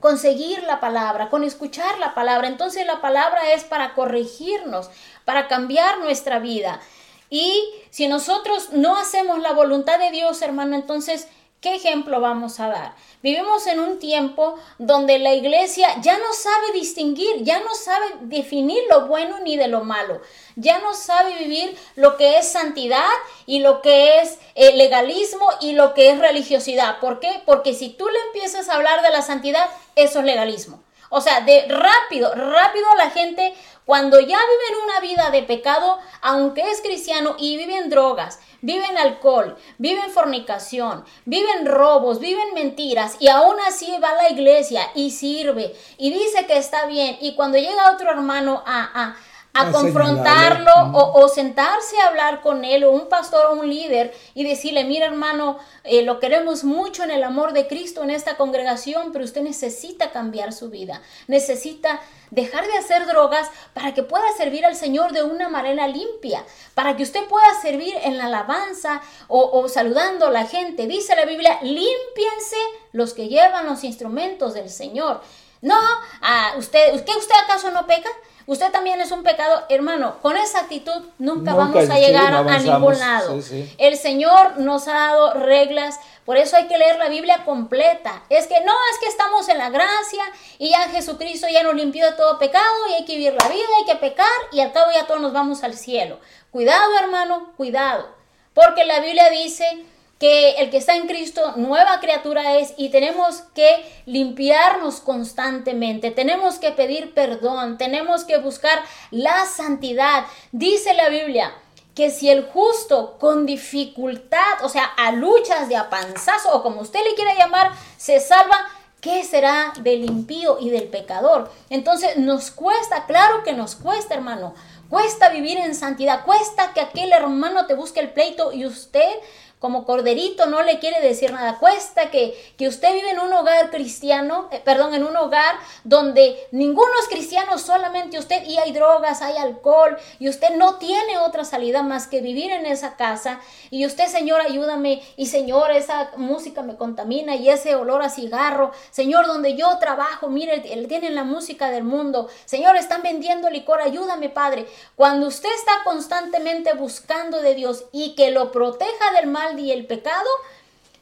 [0.02, 2.50] conseguir la palabra, con escuchar la palabra.
[2.50, 4.90] Entonces la palabra es para corregirnos,
[5.24, 6.82] para cambiar nuestra vida.
[7.30, 11.30] Y si nosotros no hacemos la voluntad de Dios, hermano, entonces
[11.62, 12.96] ¿Qué ejemplo vamos a dar?
[13.22, 18.82] Vivimos en un tiempo donde la iglesia ya no sabe distinguir, ya no sabe definir
[18.90, 20.22] lo bueno ni de lo malo,
[20.56, 23.10] ya no sabe vivir lo que es santidad
[23.46, 27.02] y lo que es eh, legalismo y lo que es religiosidad.
[27.02, 27.42] ¿Por qué?
[27.46, 30.82] Porque si tú le empiezas a hablar de la santidad, eso es legalismo.
[31.10, 33.54] O sea, de rápido, rápido la gente
[33.90, 39.58] cuando ya viven una vida de pecado, aunque es cristiano y viven drogas, viven alcohol,
[39.80, 45.76] viven fornicación, viven robos, viven mentiras y aún así va a la iglesia y sirve
[45.98, 49.16] y dice que está bien y cuando llega otro hermano a,
[49.62, 54.44] a, confrontarlo o, sentarse a hablar con él o un pastor o un líder y
[54.44, 59.12] decirle, mira hermano, eh, lo queremos mucho en el amor de Cristo en esta congregación,
[59.12, 62.00] pero usted necesita cambiar su vida, necesita
[62.32, 66.44] dejar de hacer drogas para que pueda servir al Señor de una manera limpia,
[66.74, 70.88] para que usted pueda servir en la alabanza o, saludando a la gente.
[70.88, 72.58] Dice la Biblia, límpiense
[72.92, 75.22] los que llevan los instrumentos del Señor.
[75.62, 75.80] No,
[76.22, 78.10] a usted, ¿qué usted acaso no peca?
[78.50, 80.16] Usted también es un pecado, hermano.
[80.24, 83.40] Con esa actitud nunca, vamos a llegar a ningún lado.
[83.78, 88.24] El Señor nos ha dado reglas, por eso hay que leer la Biblia completa.
[88.28, 90.24] Es que no, es que estamos en la gracia
[90.58, 93.68] y ya Jesucristo ya nos limpió de todo pecado y hay que vivir la vida,
[93.78, 96.18] hay que pecar y al cabo ya todos nos vamos al cielo.
[96.50, 98.08] Cuidado, hermano, cuidado.
[98.56, 99.86] Porque la Biblia dice
[100.20, 103.70] que el que está en Cristo nueva criatura es y tenemos que
[104.06, 108.80] limpiarnos constantemente, tenemos que pedir perdón, tenemos que buscar
[109.12, 110.26] la santidad.
[110.52, 111.54] Dice la Biblia
[111.96, 117.00] que si el justo con dificultad, o sea, a luchas de apanzazo o como usted
[117.04, 118.58] le quiera llamar, se salva,
[119.02, 121.52] ¿qué será del impío y del pecador?
[121.70, 124.54] Entonces nos cuesta, claro que nos cuesta, hermano.
[124.90, 129.12] Cuesta vivir en santidad, cuesta que aquel hermano te busque el pleito y usted
[129.60, 131.58] como corderito no le quiere decir nada.
[131.60, 136.48] Cuesta que, que usted vive en un hogar cristiano, eh, perdón, en un hogar donde
[136.52, 141.44] ninguno es cristiano, solamente usted, y hay drogas, hay alcohol, y usted no tiene otra
[141.44, 143.42] salida más que vivir en esa casa.
[143.70, 148.72] Y usted, Señor, ayúdame, y Señor, esa música me contamina, y ese olor a cigarro.
[148.92, 152.30] Señor, donde yo trabajo, mire, tienen la música del mundo.
[152.46, 154.68] Señor, están vendiendo licor, ayúdame, Padre.
[154.96, 159.88] Cuando usted está constantemente buscando de Dios y que lo proteja del mal, y el
[159.88, 160.30] pecado,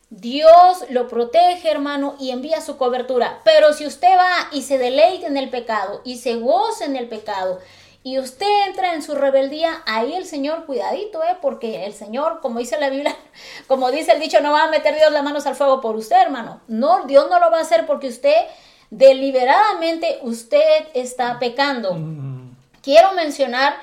[0.10, 3.41] Dios lo protege, hermano, y envía su cobertura.
[3.43, 7.10] Pero si usted va y se deleita en el pecado y se goza en el
[7.10, 7.60] pecado
[8.03, 11.36] y usted entra en su rebeldía, ahí el Señor, cuidadito, ¿eh?
[11.41, 13.13] porque el Señor, como dice la Biblia,
[13.67, 16.21] como dice el dicho, no va a meter Dios las manos al fuego por usted,
[16.21, 16.62] hermano.
[16.69, 18.45] No, Dios no lo va a hacer porque usted
[18.89, 21.95] deliberadamente usted está pecando.
[21.95, 22.55] Mm.
[22.81, 23.75] Quiero mencionar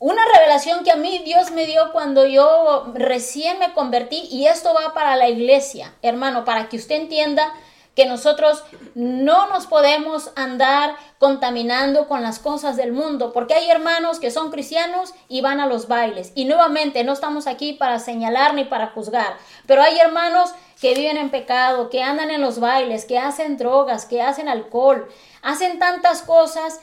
[0.00, 4.72] una revelación que a mí Dios me dio cuando yo recién me convertí y esto
[4.74, 7.52] va para la iglesia, hermano, para que usted entienda
[7.98, 8.62] que nosotros
[8.94, 14.52] no nos podemos andar contaminando con las cosas del mundo, porque hay hermanos que son
[14.52, 16.30] cristianos y van a los bailes.
[16.36, 21.16] Y nuevamente, no estamos aquí para señalar ni para juzgar, pero hay hermanos que viven
[21.16, 25.08] en pecado, que andan en los bailes, que hacen drogas, que hacen alcohol,
[25.42, 26.80] hacen tantas cosas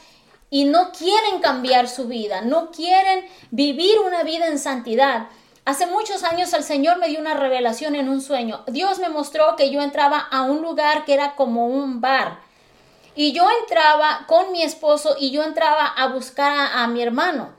[0.49, 5.27] y no quieren cambiar su vida, no quieren vivir una vida en santidad.
[5.65, 8.63] Hace muchos años el Señor me dio una revelación en un sueño.
[8.67, 12.39] Dios me mostró que yo entraba a un lugar que era como un bar.
[13.15, 17.49] Y yo entraba con mi esposo y yo entraba a buscar a, mi hermano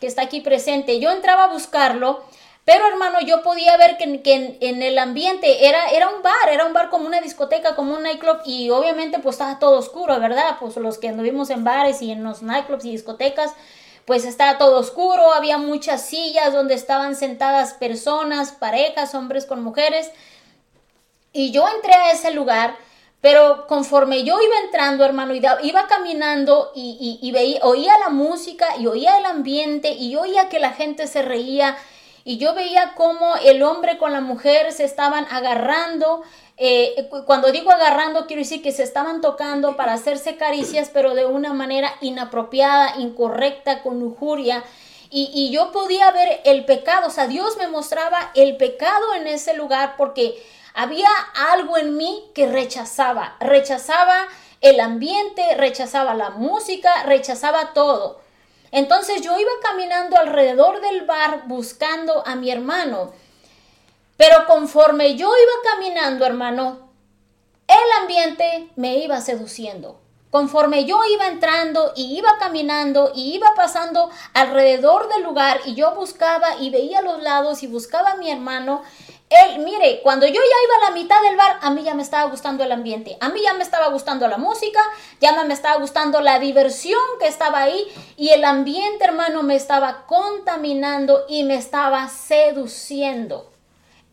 [0.00, 0.98] que está aquí presente.
[0.98, 2.24] Yo entraba a buscarlo
[2.64, 6.72] pero hermano, yo podía ver que, en, el ambiente era, era un bar, era un
[6.72, 10.58] bar como una discoteca, como un nightclub y obviamente pues estaba todo oscuro, ¿verdad?
[10.60, 13.52] Pues los que anduvimos en bares y en los nightclubs y discotecas,
[14.04, 20.12] pues estaba todo oscuro, había muchas sillas donde estaban sentadas personas, parejas, hombres con mujeres.
[21.32, 22.76] Y yo entré a ese lugar,
[23.20, 28.86] pero conforme yo iba entrando, hermano, iba caminando y, y veía, oía la música y
[28.86, 31.76] oía el ambiente y oía que la gente se reía
[32.24, 36.22] y yo veía cómo el hombre con la mujer se estaban agarrando.
[36.56, 41.26] Eh, cuando digo agarrando, quiero decir que se estaban tocando para hacerse caricias, pero de
[41.26, 44.62] una manera inapropiada, incorrecta, con lujuria.
[45.10, 49.26] Y, y yo podía ver el pecado, o sea, Dios me mostraba el pecado en
[49.26, 50.42] ese lugar porque
[50.74, 51.08] había
[51.52, 54.26] algo en mí que rechazaba, rechazaba
[54.62, 58.21] el ambiente, rechazaba la música, rechazaba todo.
[58.72, 63.12] Entonces yo iba caminando alrededor del bar buscando a mi hermano.
[64.16, 66.88] Pero conforme yo iba caminando, hermano,
[67.68, 70.00] el ambiente me iba seduciendo.
[70.30, 75.94] Conforme yo iba entrando y iba caminando y iba pasando alrededor del lugar y yo
[75.94, 78.82] buscaba y veía a los lados y buscaba a mi hermano,
[79.32, 82.02] él, mire, cuando yo ya iba a la mitad del bar, a mí ya me
[82.02, 84.80] estaba gustando el ambiente, a mí ya me estaba gustando la música,
[85.20, 90.06] ya me estaba gustando la diversión que estaba ahí y el ambiente, hermano, me estaba
[90.06, 93.50] contaminando y me estaba seduciendo.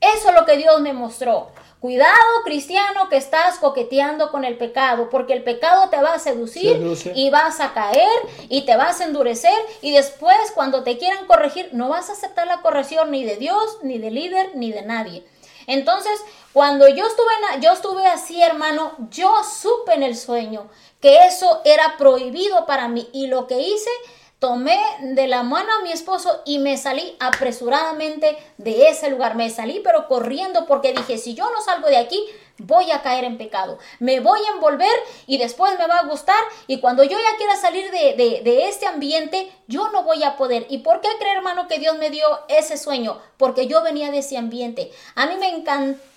[0.02, 1.50] Eso es lo que Dios me mostró.
[1.80, 6.78] Cuidado, cristiano, que estás coqueteando con el pecado, porque el pecado te va a seducir
[7.16, 8.10] y vas a caer
[8.50, 12.48] y te vas a endurecer y después cuando te quieran corregir no vas a aceptar
[12.48, 15.24] la corrección ni de Dios, ni del líder, ni de nadie.
[15.68, 16.20] Entonces,
[16.52, 20.68] cuando yo estuve, yo estuve así, hermano, yo supe en el sueño
[21.00, 23.90] que eso era prohibido para mí y lo que hice
[24.40, 29.36] tomé de la mano a mi esposo y me salí apresuradamente de ese lugar.
[29.36, 32.26] Me salí pero corriendo porque dije, si yo no salgo de aquí,
[32.58, 33.78] voy a caer en pecado.
[34.00, 34.96] Me voy a envolver
[35.28, 38.86] y después me va a gustar y cuando yo ya quiera salir de, de, este
[38.86, 40.66] ambiente, yo no voy a poder.
[40.70, 43.20] ¿Y por qué creer, hermano, que Dios me dio ese sueño?
[43.38, 44.92] Porque yo venía de ese ambiente.
[45.16, 46.09] A mí me encantó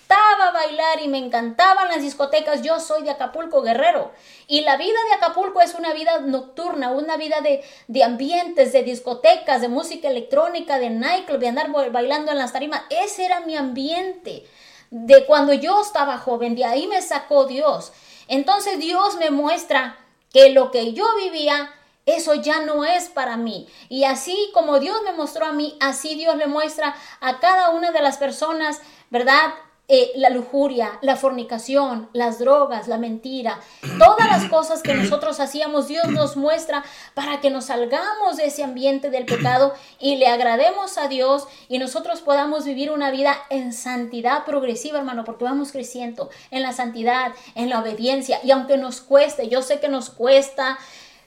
[0.53, 2.61] bailar y me encantaban las discotecas.
[2.61, 4.11] Yo soy de Acapulco Guerrero.
[4.47, 8.83] Y la vida de Acapulco es una vida nocturna, una vida de, de ambientes, de
[8.83, 12.81] discotecas, de música electrónica, de nightclub, de andar bailando en las tarimas.
[12.89, 14.45] Ese era mi ambiente
[14.89, 16.55] de cuando yo estaba joven.
[16.55, 17.91] De ahí me sacó Dios.
[18.27, 19.97] Entonces Dios me muestra
[20.31, 21.71] que lo que yo vivía
[22.05, 23.67] eso ya no es para mí.
[23.87, 27.91] Y así como Dios me mostró a mí, así Dios le muestra a cada una
[27.91, 29.53] de las personas, ¿verdad?
[29.89, 33.59] Eh, la lujuria, la fornicación, las drogas, la mentira,
[33.99, 38.63] todas las cosas que nosotros hacíamos, Dios nos muestra para que nos salgamos de ese
[38.63, 43.73] ambiente del pecado y le agrademos a Dios y nosotros podamos vivir una vida en
[43.73, 48.39] santidad progresiva, hermano, porque vamos creciendo en la santidad, en la obediencia.
[48.41, 50.79] Y aunque nos cueste, yo sé que nos cuesta,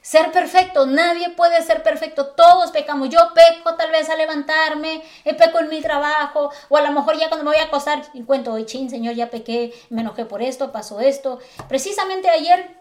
[0.06, 0.86] ser perfecto.
[0.86, 2.26] Nadie puede ser perfecto.
[2.26, 3.08] Todos pecamos.
[3.08, 7.18] Yo peco tal vez a levantarme, eh, peco en mi trabajo, o a lo mejor
[7.18, 10.42] ya cuando me voy a acostar, encuentro, hoy chin, Señor, ya pequé, me enojé por
[10.42, 11.40] esto, pasó esto.
[11.68, 12.76] Precisamente ayer,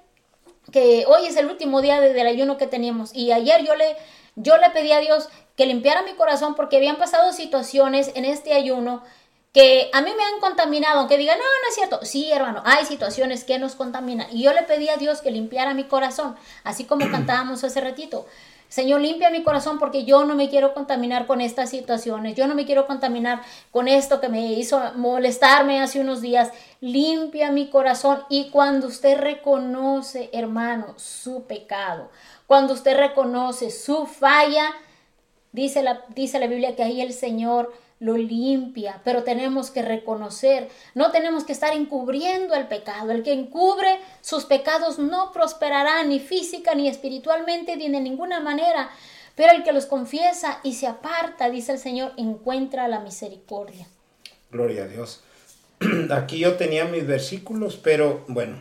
[0.71, 3.97] que hoy es el último día del ayuno que teníamos, y ayer yo le,
[4.35, 8.53] yo le pedí a Dios que limpiara mi corazón porque habían pasado situaciones en este
[8.53, 9.01] ayuno
[9.55, 11.99] que a mí me han contaminado, aunque digan, no, no es cierto.
[12.03, 14.27] Sí, hermano, hay situaciones que nos contaminan.
[14.29, 18.25] Y yo le pedí a Dios que limpiara mi corazón, así como cantábamos hace ratito.
[18.67, 22.35] Señor, limpia mi corazón porque yo no me quiero contaminar con estas situaciones.
[22.35, 26.51] Yo no me quiero contaminar con esto que me hizo molestarme hace unos días.
[26.81, 28.23] Limpia mi corazón.
[28.27, 32.09] Y cuando usted reconoce, hermano, su pecado,
[32.45, 34.73] cuando usted reconoce su falla,
[35.53, 40.69] dice la, dice la Biblia que ahí el Señor lo limpia, pero tenemos que reconocer,
[40.93, 43.11] no tenemos que estar encubriendo el pecado.
[43.11, 48.89] El que encubre sus pecados no prosperará ni física ni espiritualmente ni de ninguna manera,
[49.35, 53.87] pero el que los confiesa y se aparta, dice el Señor, encuentra la misericordia.
[54.51, 55.21] Gloria a Dios.
[56.11, 58.57] Aquí yo tenía mis versículos, pero bueno,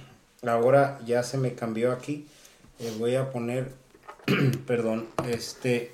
[0.47, 2.27] ahora ya se me cambió aquí.
[2.81, 3.73] Eh, voy a poner,
[4.66, 5.92] perdón, este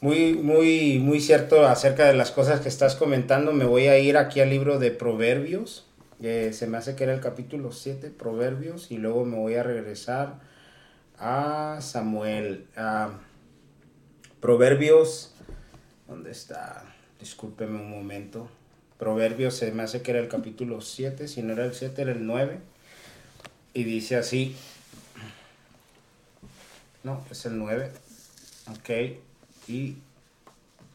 [0.00, 3.52] muy, muy, muy cierto acerca de las cosas que estás comentando.
[3.52, 5.86] Me voy a ir aquí al libro de Proverbios.
[6.20, 10.40] se me hace que era el capítulo 7, Proverbios, y luego me voy a regresar
[11.18, 12.66] a Samuel.
[14.40, 15.32] Proverbios,
[16.06, 16.84] ¿dónde está?
[17.18, 18.48] Discúlpeme un momento.
[18.98, 22.12] Proverbios se me hace que era el capítulo 7, si no era el 7, era
[22.12, 22.58] el 9.
[23.74, 24.56] Y dice así.
[27.02, 27.90] No, es el 9.
[28.70, 29.18] Ok.
[29.68, 29.96] Y,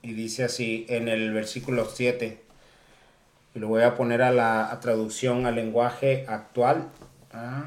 [0.02, 2.42] dice así en el versículo 7.
[3.54, 6.88] Y lo voy a poner a la traducción al lenguaje actual.
[7.34, 7.66] Ah.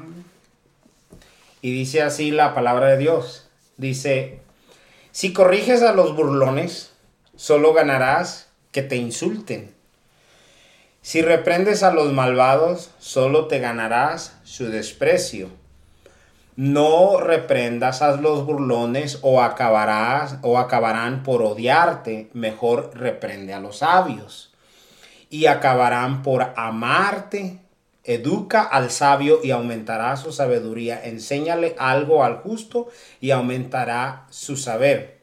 [1.61, 3.47] Y dice así la palabra de Dios.
[3.77, 4.39] Dice,
[5.11, 6.91] si corriges a los burlones,
[7.35, 9.73] solo ganarás que te insulten.
[11.01, 15.49] Si reprendes a los malvados, solo te ganarás su desprecio.
[16.55, 23.79] No reprendas a los burlones o acabarás o acabarán por odiarte, mejor reprende a los
[23.79, 24.53] sabios.
[25.29, 27.59] Y acabarán por amarte.
[28.05, 31.03] Educa al sabio y aumentará su sabiduría.
[31.03, 32.87] Enséñale algo al justo
[33.19, 35.15] y aumentará su saber.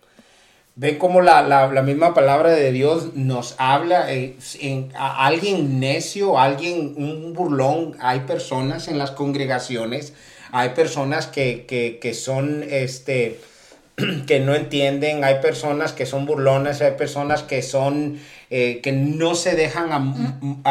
[0.74, 6.94] Ven cómo la, misma palabra de Dios nos habla eh, en, a alguien necio, alguien,
[6.96, 7.96] un burlón.
[8.00, 10.12] Hay personas en las congregaciones
[10.52, 13.40] hay personas que, son, este,
[14.26, 19.34] que no entienden, hay personas que son burlonas, hay personas que son, eh, que no
[19.34, 20.62] se dejan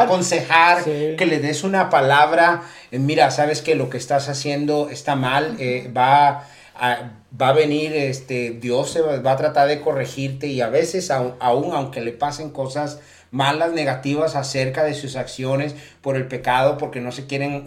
[0.00, 5.16] aconsejar, que le des una palabra, eh, mira, sabes que lo que estás haciendo está
[5.16, 6.46] mal, eh, va
[6.78, 11.10] va a venir, este, Dios se va, va a tratar de corregirte y a veces
[11.10, 13.00] aún, aún aunque le pasen cosas
[13.36, 17.64] malas, negativas acerca de sus acciones por el pecado, porque no se quieren,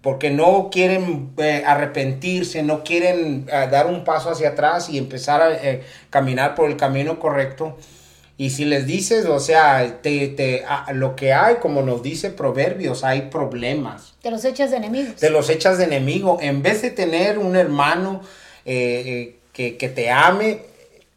[0.00, 5.40] porque no quieren eh, arrepentirse, no quieren ah, dar un paso hacia atrás y empezar
[5.42, 7.76] a eh, caminar por el camino correcto.
[8.38, 12.30] Y si les dices, o sea, te, te- a- lo que hay, como nos dice
[12.30, 15.16] Proverbios, hay problemas Te los echas de enemigos.
[15.16, 16.38] te los echas de enemigo.
[16.40, 18.22] En vez de tener un hermano
[18.64, 20.58] eh, eh, que, que te ame,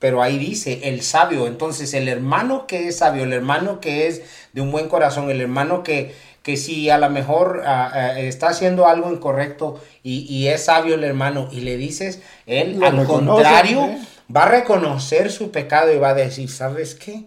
[0.06, 1.48] pero ahí dice el sabio.
[1.48, 4.22] Entonces, el hermano que es sabio, el hermano que es
[4.54, 8.50] de un buen corazón, el hermano que, que si a lo mejor ah, ah, está
[8.50, 13.08] haciendo algo incorrecto y, y es sabio el hermano y le dices, él Lo al
[13.08, 13.98] contrario ¿eh?
[14.34, 17.26] va a reconocer su pecado y va a decir, ¿sabes qué?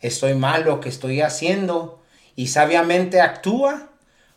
[0.00, 2.00] estoy mal lo que estoy haciendo
[2.36, 3.90] y sabiamente actúa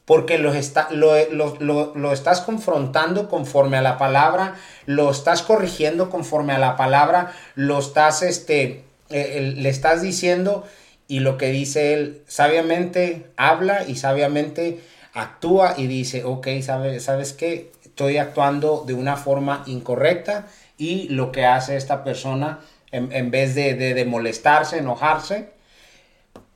[0.05, 6.09] porque lo, está, lo, lo- lo- estás confrontando conforme a la palabra, lo estás corrigiendo
[6.09, 10.65] conforme a la palabra, lo estás, este, eh, le estás diciendo
[11.07, 14.81] y lo que dice él sabiamente habla y sabiamente
[15.13, 17.71] actúa y dice, ok, ¿sabe- ¿sabes qué?
[17.85, 20.47] Estoy actuando de una forma incorrecta
[20.77, 22.59] y lo que hace esta persona,
[22.91, 25.52] en, en vez de, de- de molestarse, enojarse,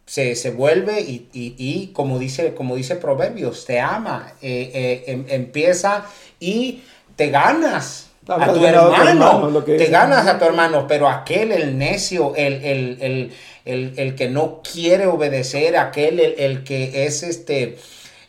[0.07, 5.03] se, se vuelve y, y- y como, dice, como dice Proverbios, te ama, eh, eh,
[5.11, 6.05] em- empieza
[6.39, 6.81] y
[7.15, 8.05] te ganas.
[8.29, 9.91] A tu ganado a tu hermano, te dice.
[9.91, 13.31] ganas a tu hermano, pero aquel, el necio, el, el, el,
[13.65, 17.77] el, el que no quiere obedecer, aquel, el, el que es este,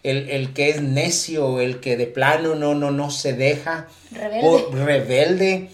[0.05, 4.41] el, el que es necio, el que de plano no, no, no se deja, Rebelde.
[4.41, 5.71] por- rebelde.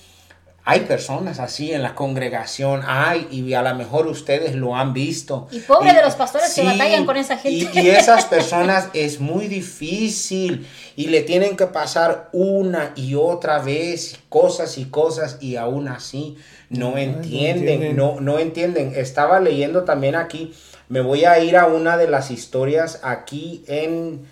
[0.67, 5.47] Hay personas así en la congregación, hay, y a lo mejor ustedes lo han visto.
[5.51, 7.83] Y pobre de los pastores que batallan con esa Y, gente.
[7.83, 14.19] y esas personas es muy difícil y le tienen que pasar una y otra vez
[14.31, 16.39] cosas y cosas y aún así
[16.71, 18.95] no entienden, no, no entienden.
[18.97, 20.55] Estaba leyendo también aquí,
[20.89, 24.27] me voy a ir a una de las historias aquí en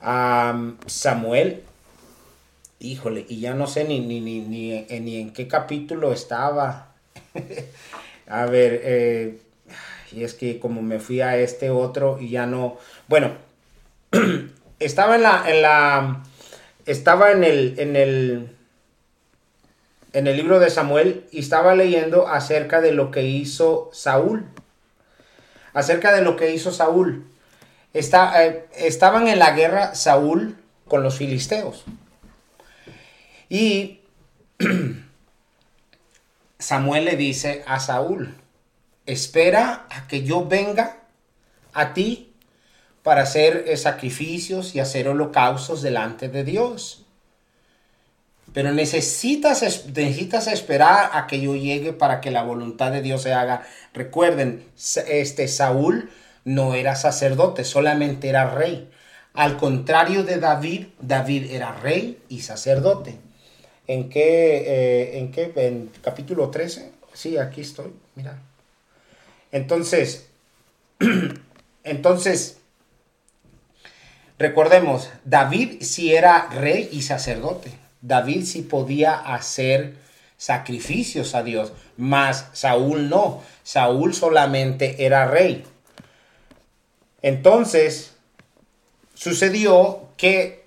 [0.00, 1.62] am, Samuel.
[2.84, 6.88] Híjole, y ya no sé ni, ni, ni, ni, en- ni en qué capítulo estaba.
[8.28, 9.38] a ver, eh,
[10.12, 12.76] y es que como me fui a este otro y ya no.
[13.08, 13.32] Bueno,
[14.80, 15.44] estaba en la.
[15.50, 16.22] En la
[16.84, 17.74] estaba en el.
[17.78, 18.50] En el.
[20.12, 24.44] En el libro de Samuel y estaba leyendo acerca de lo que hizo Saúl.
[25.72, 27.24] Acerca de lo que hizo Saúl.
[27.94, 30.56] Está, eh, estaban en la guerra Saúl
[30.86, 31.84] con los filisteos.
[33.54, 34.00] Y
[36.58, 38.34] Samuel le dice a Saúl,
[39.06, 40.96] espera a que yo venga
[41.72, 42.32] a ti
[43.04, 47.06] para hacer eh, sacrificios y hacer holocaustos delante de Dios.
[48.52, 53.22] Pero necesitas, es- necesitas esperar a que yo llegue para que la voluntad de Dios
[53.22, 53.62] se haga.
[53.92, 54.64] Recuerden,
[55.06, 56.10] este Saúl
[56.44, 58.90] no era sacerdote, solamente era rey.
[59.32, 63.23] Al contrario de David, David era rey y sacerdote.
[63.86, 64.64] ¿En qué?
[64.66, 65.52] eh, ¿En qué?
[65.56, 66.92] En capítulo 13.
[67.12, 67.92] Sí, aquí estoy.
[68.14, 68.38] Mira.
[69.52, 70.28] Entonces,
[71.84, 72.58] entonces,
[74.38, 77.70] recordemos, David sí era rey y sacerdote.
[78.00, 79.94] David sí podía hacer
[80.36, 83.42] sacrificios a Dios, mas Saúl no.
[83.62, 85.64] Saúl solamente era rey.
[87.22, 88.12] Entonces,
[89.14, 90.64] sucedió que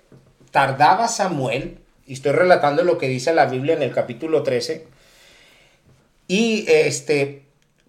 [0.50, 1.78] tardaba Samuel,
[2.08, 4.86] y estoy relatando lo que dice la Biblia en el capítulo 13,
[6.26, 7.42] y este,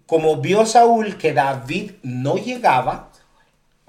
[0.06, 3.10] como vio Saúl que David no llegaba,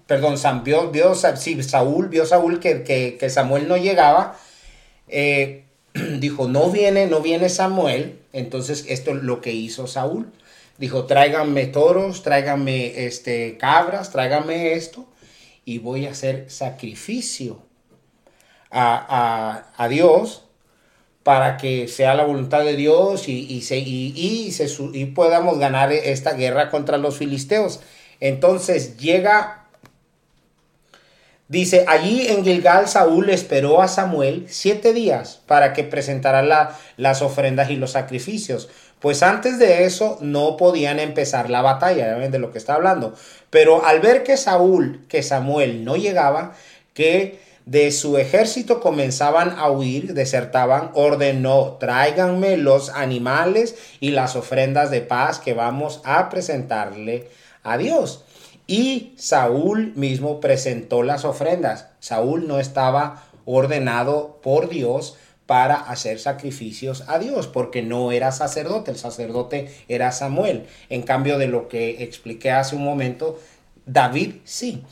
[0.07, 4.37] perdón, Sam, vio, vio sí, Saúl, vio Saúl que, que- que Samuel no llegaba,
[5.07, 5.63] eh,
[6.19, 10.31] dijo, no viene, no viene Samuel, entonces esto es lo que hizo Saúl.
[10.77, 15.05] Dijo, tráiganme toros, tráiganme este, cabras, tráiganme esto,
[15.63, 17.61] y voy a hacer sacrificio
[18.71, 20.43] a, a- a Dios
[21.23, 25.59] para que sea la voluntad de Dios y, y se, y, y se y podamos
[25.59, 27.81] ganar esta guerra contra los filisteos.
[28.19, 29.65] Entonces llega,
[31.47, 37.21] dice, allí en Gilgal Saúl esperó a Samuel siete días para que presentara la- las
[37.21, 38.69] ofrendas y los sacrificios.
[38.99, 43.15] Pues antes de eso no podían empezar la batalla, de lo que está hablando.
[43.49, 46.53] Pero al ver que Saúl, que Samuel no llegaba,
[46.93, 54.91] que de su ejército comenzaban a huir, desertaban, ordenó, tráiganme los animales y las ofrendas
[54.91, 57.29] de paz que vamos a presentarle
[57.63, 58.25] a Dios.
[58.67, 61.87] Y Saúl mismo presentó las ofrendas.
[61.99, 68.91] Saúl no estaba ordenado por Dios para hacer sacrificios a Dios, porque no era sacerdote,
[68.91, 70.67] el sacerdote era Samuel.
[70.89, 73.37] En cambio de lo que expliqué hace un momento,
[73.85, 74.83] David sí.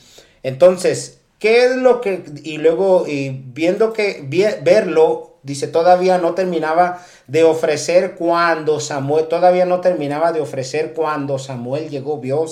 [0.42, 4.24] Entonces, ¿qué es lo que, y luego, y viendo que,
[4.62, 11.38] verlo, dice, todavía no terminaba de ofrecer cuando Samuel, todavía no terminaba de ofrecer cuando
[11.38, 12.44] Samuel llegó, vio,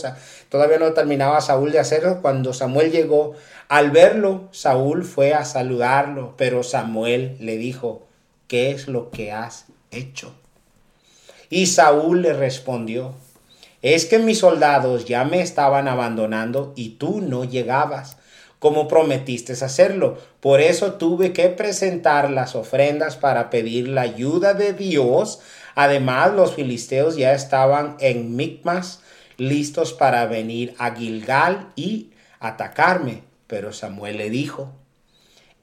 [0.49, 3.35] todavía no terminaba Saúl de hacerlo, cuando Samuel llegó,
[3.69, 8.07] al verlo, Saúl fue a saludarlo, pero Samuel le dijo,
[8.49, 10.33] ¿qué es lo que has hecho?
[11.51, 13.15] Y Saúl le respondió,
[13.83, 18.18] es que mis soldados ya me estaban abandonando y tú no llegabas
[18.59, 20.19] como prometiste hacerlo.
[20.41, 25.41] Por eso tuve que presentar las ofrendas para pedir la ayuda de Dios.
[25.75, 29.01] Además, los filisteos ya estaban en Micmas,
[29.37, 33.23] listos para venir a Gilgal y atacarme.
[33.47, 34.73] Pero Samuel le dijo,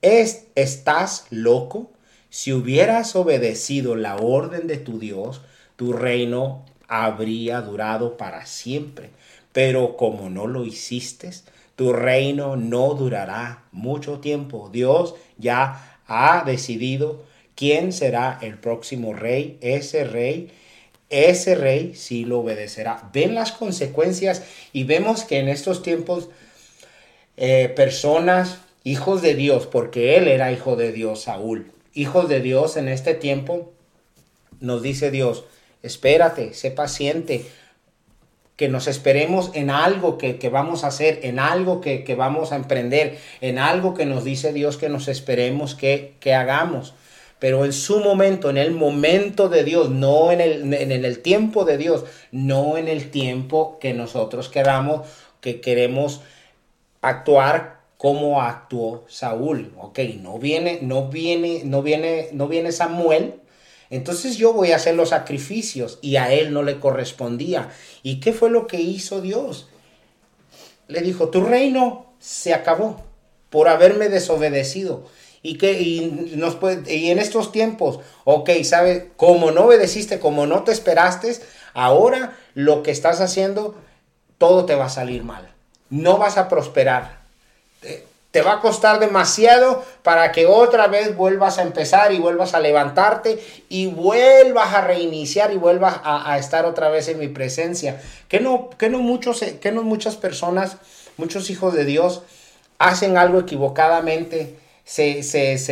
[0.01, 1.91] ¿estás loco?
[2.29, 5.41] Si hubieras obedecido la orden de tu Dios,
[5.75, 9.09] tu reino habría durado para siempre.
[9.51, 11.31] Pero como no lo hiciste,
[11.75, 14.69] tu reino no durará mucho tiempo.
[14.71, 17.23] Dios ya ha decidido
[17.55, 19.57] quién será el próximo rey.
[19.61, 20.51] Ese rey,
[21.09, 23.09] ese rey sí lo obedecerá.
[23.13, 26.29] Ven las consecuencias y vemos que en estos tiempos
[27.37, 32.77] eh, personas, hijos de Dios, porque él era hijo de Dios, Saúl, hijos de Dios
[32.77, 33.73] en este tiempo,
[34.61, 35.43] nos dice Dios,
[35.83, 37.45] espérate, sé paciente,
[38.55, 43.17] que nos esperemos en algo que, vamos a hacer, en algo que, vamos a emprender,
[43.41, 46.93] en algo que nos dice Dios que nos esperemos que, que hagamos.
[47.37, 51.65] Pero en su momento, en el momento de Dios, no en el, en el tiempo
[51.65, 55.07] de Dios, no en el tiempo que nosotros queramos,
[55.41, 56.21] que queremos
[57.01, 59.73] actuar como actuó Saúl.
[59.77, 63.35] Ok, no viene, no viene, no viene, no viene Samuel.
[63.89, 67.69] Entonces yo voy a hacer los sacrificios y a él no le correspondía.
[68.03, 69.67] ¿Y qué fue lo que hizo Dios?
[70.87, 73.03] Le dijo, tu reino se acabó
[73.49, 75.05] por haberme desobedecido.
[75.41, 76.31] Y, que, y,
[77.09, 79.03] en estos tiempos, ok, ¿sabes?
[79.15, 81.35] Como no obedeciste, como no te esperaste,
[81.73, 83.75] ahora lo que estás haciendo,
[84.39, 85.55] todo te va a salir mal
[85.89, 87.19] no vas a prosperar.
[88.35, 92.59] Te va a costar demasiado para que otra vez vuelvas a empezar y vuelvas a
[92.59, 98.01] levantarte y vuelvas a reiniciar y vuelvas a, estar otra vez en mi presencia.
[98.27, 100.75] Que no, que no, muchos, que no muchas personas,
[101.15, 102.23] muchos hijos de Dios
[102.77, 104.57] hacen algo equivocadamente.
[104.83, 105.23] Se,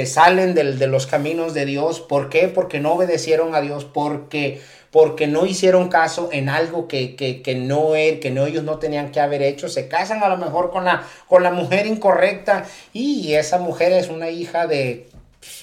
[0.06, 2.00] salen de los caminos de Dios.
[2.00, 2.48] ¿Por qué?
[2.48, 4.62] Porque no obedecieron a Dios, porque
[4.94, 7.16] porque no hicieron caso en algo que,
[7.58, 9.68] no, que no, ellos no tenían que haber hecho.
[9.68, 14.10] Se casan a lo mejor con la, con la mujer incorrecta y esa mujer es
[14.10, 15.10] una hija de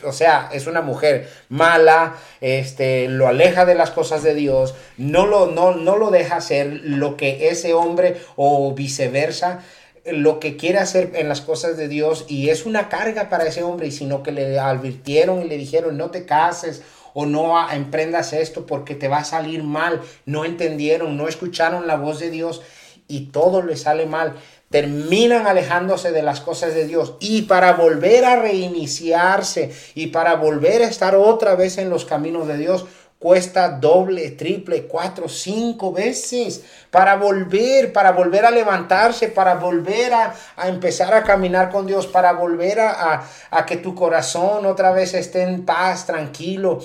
[0.05, 5.27] o sea, es una mujer mala, este, lo aleja de las cosas de Dios, no
[5.27, 9.61] lo, no, no lo deja hacer lo que ese hombre o viceversa,
[10.05, 13.63] lo que quiere hacer en las cosas de Dios y es una carga para ese
[13.63, 16.83] hombre, y sino que le advirtieron y le dijeron no te cases
[17.15, 20.01] o no emprendas esto porque te va a salir mal.
[20.27, 22.63] No entendieron, no escucharon la voz de Dios
[23.09, 24.35] y todo le sale mal.
[24.71, 30.83] Terminan alejándose de las cosas de Dios y para volver a reiniciarse y para volver
[30.83, 32.87] a estar otra vez en los caminos de Dios,
[33.21, 40.35] cuesta doble, triple, cuatro, cinco veces para volver, para volver a levantarse, para volver a,
[40.65, 45.43] empezar a caminar con Dios, para volver a, a, que tu corazón otra vez esté
[45.43, 46.81] en paz, tranquilo.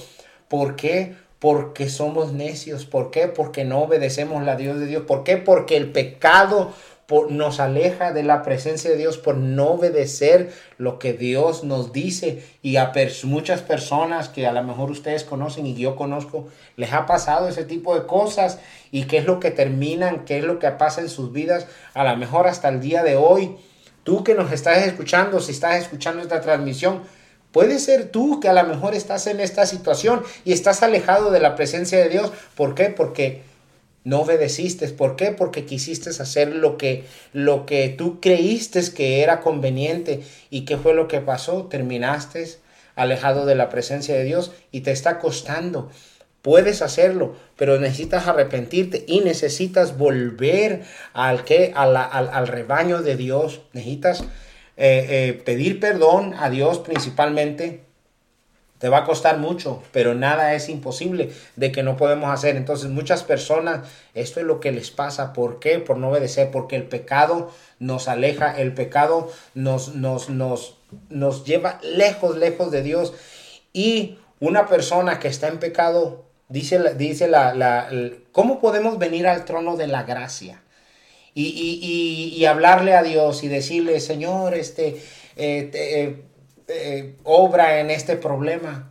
[0.48, 1.16] ¿Por qué?
[1.39, 2.86] Porque somos necios.
[2.86, 3.28] ¿Por qué?
[3.28, 5.04] Porque no obedecemos la Dios de Dios.
[5.04, 5.38] ¿Por qué?
[5.38, 6.74] Porque el pecado
[7.30, 12.43] nos aleja de la presencia de Dios por no obedecer lo que Dios nos dice.
[12.64, 12.91] Y a
[13.26, 17.64] muchas personas que a lo mejor ustedes conocen y yo conozco, les ha pasado ese
[17.64, 18.60] tipo de cosas.
[18.91, 20.26] ¿Y qué es lo que terminan?
[20.26, 21.68] ¿Qué es lo que pasa en sus vidas?
[21.93, 23.56] A lo mejor hasta el día de hoy.
[24.04, 27.02] Tú que nos estás escuchando, si estás escuchando esta transmisión,
[27.56, 31.39] Puede ser tú que a lo mejor estás en esta situación y estás alejado de
[31.39, 32.34] la presencia de Dios.
[32.53, 32.89] ¿Por qué?
[32.89, 33.43] Porque
[34.03, 34.89] no obedeciste.
[34.89, 35.32] ¿Por qué?
[35.32, 40.22] Porque quisiste hacer lo que, lo que tú creíste que era conveniente.
[40.49, 41.68] ¿Y qué fue lo que pasó?
[41.68, 42.45] Terminaste
[42.97, 45.89] alejado de la presencia de Dios y te está costando.
[46.41, 50.84] Puedes hacerlo, pero necesitas arrepentirte y necesitas volver
[51.14, 53.62] al, que, al, al rebaño de Dios.
[53.72, 54.26] Necesitas
[54.78, 57.86] eh, eh, pedir perdón a Dios principalmente
[58.78, 62.57] te va a costar mucho, pero nada es imposible de que no podemos hacer.
[62.57, 65.34] Entonces muchas personas, esto es lo que les pasa.
[65.34, 65.80] ¿Por qué?
[65.80, 70.78] Por no obedecer, porque el pecado nos aleja, el pecado nos, nos, nos,
[71.09, 73.13] nos lleva lejos, lejos de Dios.
[73.71, 77.89] Y una persona que está en pecado, dice, dice la,
[78.34, 80.61] ¿cómo podemos venir al trono de la gracia?
[81.38, 85.04] Y, y- y- hablarle a Dios y decirle, Señor, este,
[85.36, 86.22] eh, eh,
[86.70, 88.90] eh, obra en este problema.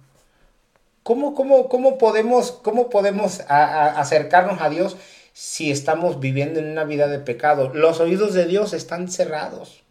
[1.02, 4.96] ¿Cómo, cómo, cómo podemos, cómo podemos acercarnos a Dios
[5.32, 7.72] si estamos viviendo en una vida de pecado?
[7.74, 9.82] Los oídos de Dios están cerrados.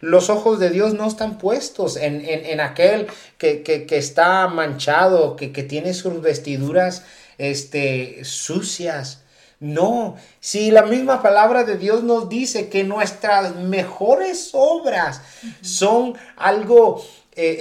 [0.00, 3.06] Los ojos de Dios no están puestos en, en- en aquel
[3.36, 7.04] que, que- que está manchado, que, que tiene sus vestiduras
[7.36, 9.24] este, sucias.
[9.60, 15.20] No, si la misma palabra de Dios nos dice que nuestras mejores obras
[15.62, 17.02] son algo
[17.34, 17.56] eh,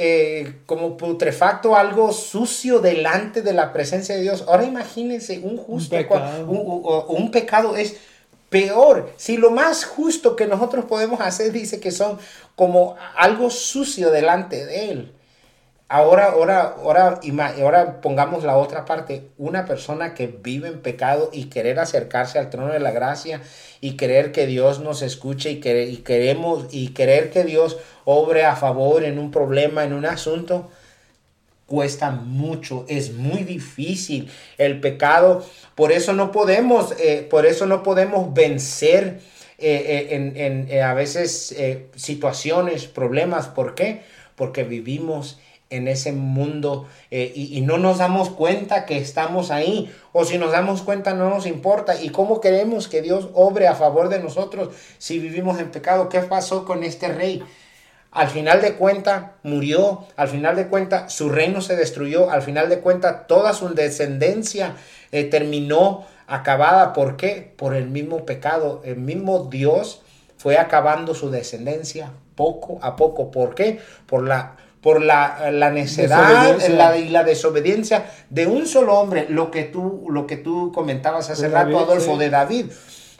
[0.45, 4.45] eh, como putrefacto, algo sucio delante de la presencia de Dios.
[4.47, 6.45] Ahora imagínense un justo, pecado.
[6.47, 7.95] cua- un, un- un pecado es
[8.49, 9.11] peor.
[9.17, 12.17] Si lo más justo que nosotros podemos hacer dice que son
[12.55, 15.13] como algo sucio delante de Él.
[15.89, 17.19] Ahora, ahora, ahora,
[17.61, 19.29] ahora pongamos la otra parte.
[19.37, 23.41] Una persona que vive en pecado y querer acercarse al trono de la gracia
[23.79, 28.43] y querer que Dios nos escuche y, querer, y queremos y querer que Dios obre
[28.43, 30.69] a favor en un problema, en un asunto,
[31.67, 35.45] cuesta mucho, es muy difícil el pecado.
[35.75, 39.21] Por eso no podemos, eh, por eso no podemos vencer
[39.57, 43.47] eh, eh, en, en, eh, a veces eh, situaciones, problemas.
[43.47, 44.01] ¿Por qué?
[44.35, 45.39] Porque vivimos
[45.69, 49.93] en ese mundo eh, y, y no nos damos cuenta que estamos ahí.
[50.13, 52.01] O si nos damos cuenta no nos importa.
[52.01, 56.09] ¿Y cómo queremos que Dios obre a favor de nosotros si vivimos en pecado?
[56.09, 57.43] ¿Qué pasó con este rey?
[58.11, 62.69] Al final de cuenta murió, al final de cuenta su reino se destruyó, al final
[62.69, 64.75] de cuenta toda su descendencia
[65.11, 66.93] eh, terminó acabada.
[66.93, 67.53] ¿Por qué?
[67.57, 68.81] Por el mismo pecado.
[68.85, 70.01] El mismo Dios
[70.37, 73.29] fue acabando su descendencia poco a poco.
[73.29, 73.79] ¿Por qué?
[74.05, 74.55] Por la,
[74.87, 79.25] por la, la necedad la- y la desobediencia de un solo hombre.
[79.27, 82.19] Lo que tú, lo que tú comentabas hace rato, David, Adolfo, sí.
[82.19, 82.65] de David.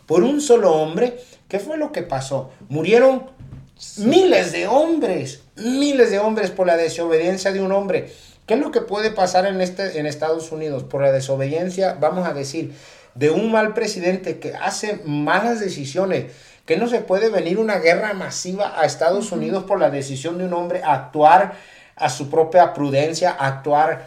[0.06, 1.18] Por un solo hombre,
[1.50, 2.52] ¿qué fue lo que pasó?
[2.70, 3.24] Murieron
[3.98, 8.14] miles de hombres, miles de hombres por la desobediencia de un hombre.
[8.46, 12.26] ¿Qué es lo que puede pasar en, este, en Estados Unidos por la desobediencia, vamos
[12.26, 12.74] a decir,
[13.14, 16.28] de un mal presidente que hace malas decisiones?
[16.68, 20.46] Que no se puede venir una guerra masiva a Estados Unidos por la decisión de
[20.46, 21.54] un hombre a actuar
[21.96, 24.06] a su propia prudencia, a actuar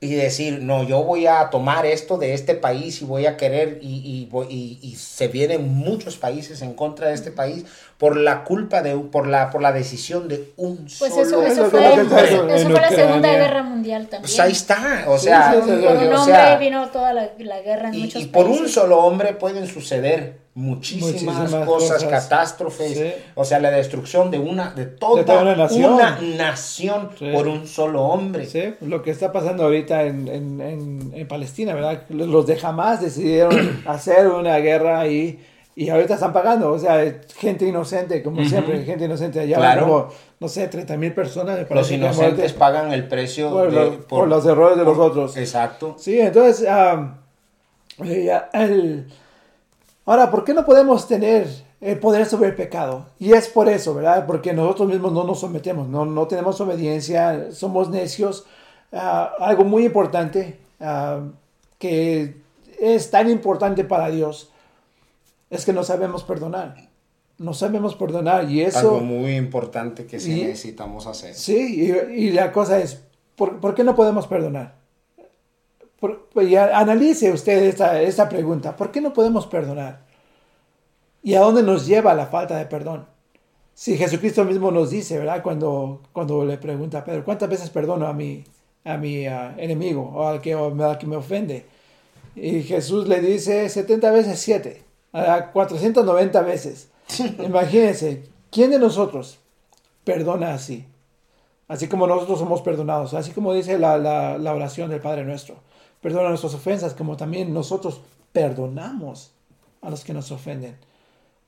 [0.00, 3.78] y decir, no, yo voy a tomar esto de este país y voy a querer,
[3.80, 7.64] y, y, voy- y- y se vienen muchos países en contra de este país
[7.98, 11.64] por la culpa de, por la, por la decisión de un Pues solo eso, eso
[11.64, 13.30] que fue, eso fue la Segunda.
[13.30, 14.22] Guerra Mundial también.
[14.22, 15.86] Pues ahí está, o Sí, sea, sí, sí, sí.
[15.86, 18.46] Por un o hombre sea, vino toda la, la guerra en y, muchos y por
[18.48, 22.04] un solo hombre pueden suceder muchísimas, Muchísimas cosas, cosas.
[22.04, 23.12] catástrofes, Sí.
[23.34, 25.94] o sea, la destrucción de una, de toda, De toda una nación.
[25.94, 27.30] una nación Sí.
[27.32, 28.44] por un solo hombre.
[28.46, 32.02] Sí, lo que está pasando ahorita en, en, en, en Palestina, ¿verdad?
[32.10, 35.42] Los de Hamas decidieron hacer una guerra ahí
[35.74, 37.02] y ahorita están pagando, o sea,
[37.38, 39.40] gente inocente, como siempre, gente inocente.
[39.40, 39.80] Allá Claro.
[39.86, 41.60] como, no sé, 30 mil personas.
[41.70, 45.34] Los inocentes pagan el precio por, de- los, por los errores de los otros.
[45.38, 45.96] Exacto.
[45.98, 47.16] Sí, entonces, am,
[48.04, 49.06] eh, el-
[50.12, 51.48] ahora, ¿por qué no podemos tener
[51.80, 53.06] el poder sobre el pecado?
[53.18, 54.26] Y es por eso, ¿verdad?
[54.26, 58.44] Porque nosotros mismos no nos sometemos, no, no tenemos obediencia, somos necios.
[58.92, 61.20] Ah, algo muy importante ah,
[61.78, 62.36] que
[62.80, 64.50] es tan importante para Dios
[65.48, 66.76] es que no sabemos perdonar.
[67.38, 68.78] No sabemos perdonar y eso...
[68.78, 71.34] Algo muy importante que sí Y- necesitamos hacer.
[71.34, 73.02] Sí, y, y la cosa es,
[73.34, 74.74] ¿por, por qué no podemos perdonar?
[76.02, 80.00] Por- y analice usted esta, esta pregunta, ¿por qué no podemos perdonar?
[81.22, 83.06] ¿Y a dónde nos lleva la falta de perdón?
[83.72, 85.44] Si Jesucristo mismo nos dice, ¿verdad?
[85.44, 88.42] Cuando, cuando le pregunta a Pedro, ¿cuántas veces perdono a mi,
[88.84, 91.66] a mi enemigo o al que, o al que me ofende?
[92.34, 94.82] Y Jesús le dice 70 veces 7,
[95.12, 96.88] a 490 veces.
[97.38, 99.38] Imagínense, ¿quién de nosotros
[100.02, 100.84] perdona así?
[101.68, 105.54] Así como nosotros somos perdonados, así como dice la, la, la oración del Padre nuestro.
[106.02, 108.00] Perdona nuestras ofensas, como también nosotros
[108.32, 109.30] perdonamos
[109.80, 110.76] a los que nos ofenden.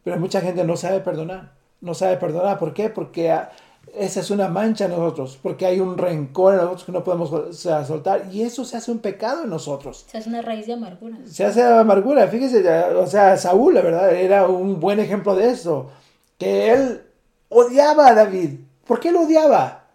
[0.05, 1.52] Pero mucha gente no sabe perdonar.
[1.80, 2.59] No sabe perdonar.
[2.59, 2.88] ¿Por qué?
[2.88, 3.50] Porque ah,
[3.96, 5.38] esa es una mancha en nosotros.
[5.42, 8.28] Porque hay un rencor en nosotros que no podemos o sea, soltar.
[8.30, 10.05] Y eso se hace un pecado en nosotros.
[10.09, 11.16] Sea, es una raíz de amargura.
[11.26, 12.28] Se hace amargura.
[12.28, 15.90] Fíjese, o sea, Saúl, la verdad, era un buen ejemplo de eso.
[16.38, 17.02] Que él
[17.48, 18.61] odiaba a David.
[18.86, 19.86] ¿Por qué lo odiaba?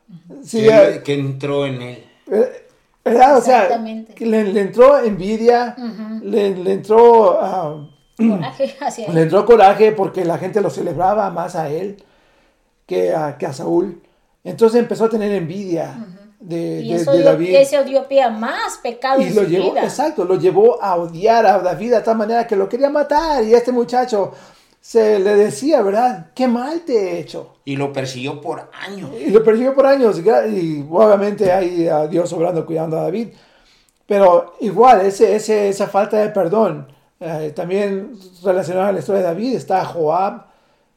[0.43, 2.05] Sí, que, eh, que entró en él.
[3.09, 3.37] ¿Verdad?
[3.37, 3.77] O sea,
[4.19, 6.25] le, le entró envidia, Ujú.
[6.25, 7.37] le, le entró...
[7.41, 7.87] ah,
[8.17, 9.17] Coraje hacia le él.
[9.23, 12.03] entró coraje porque la gente lo celebraba más a él
[12.85, 14.01] que a, que a Saúl.
[14.43, 15.95] Entonces empezó a tener envidia
[16.39, 17.55] de, Y de- eso, de dio, David.
[17.55, 19.83] eso dio pie a más pecado Y lo llevó, vida.
[19.83, 23.43] exacto, lo llevó a odiar a David de tal manera que lo quería matar.
[23.43, 24.33] Y este muchacho
[24.81, 26.31] se le decía, ¿verdad?
[26.33, 27.55] Qué mal te he hecho.
[27.65, 29.11] Y lo persiguió por años.
[29.19, 30.19] Y lo persiguió por años.
[30.19, 33.29] Y obviamente hay a Dios obrando, cuidando a David.
[34.07, 36.87] Pero igual, ese, ese, esa falta de perdón,
[37.19, 40.47] eh, también relacionada a la historia de David, está Joab,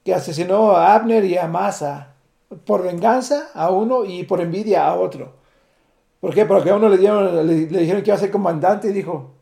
[0.05, 2.15] que asesinó a Abner y a Masa
[2.65, 5.35] por venganza a uno y por envidia a otro.
[6.21, 6.47] ¿Por qué?
[6.47, 9.33] Porque a uno le, dieron, le, le dijeron que iba a ser comandante y dijo,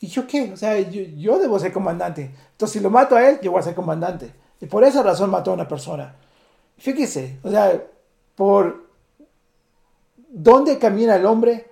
[0.00, 0.52] ¿y yo qué?
[0.52, 2.30] O sea, yo, yo debo ser comandante.
[2.52, 4.32] Entonces, si lo mato a él, yo voy a ser comandante.
[4.60, 6.14] Y por esa razón mató a una persona.
[6.78, 7.82] Fíjese, o sea,
[8.34, 8.86] por
[10.28, 11.70] dónde camina el hombre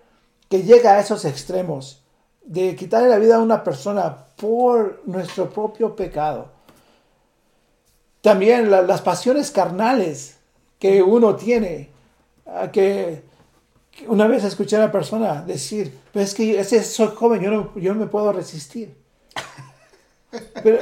[0.48, 2.02] que llega a esos extremos
[2.44, 6.50] de quitarle la vida a una persona por nuestro propio pecado.
[8.20, 10.38] También la- las pasiones carnales
[10.78, 11.90] que uno tiene,
[12.72, 13.22] que
[14.08, 17.72] una vez escuché a una persona decir, pero es que ese soy joven, yo no,
[17.76, 18.96] yo no me puedo resistir.
[20.62, 20.78] Pero,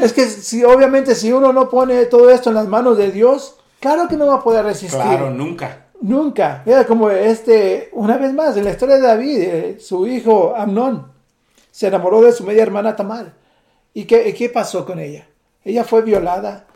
[0.00, 3.56] es que si obviamente si uno no pone todo esto en las manos de Dios,
[3.80, 5.00] claro que no va a poder resistir.
[5.00, 5.86] Claro, nunca.
[6.00, 6.62] Nunca.
[6.64, 11.10] Mira, como este, una vez más, en la historia de David, eh, su hijo Amnón
[11.70, 13.32] se enamoró de su media hermana Tamar.
[13.92, 15.26] ¿Y qué, qué pasó con ella?
[15.64, 16.66] Ella fue violada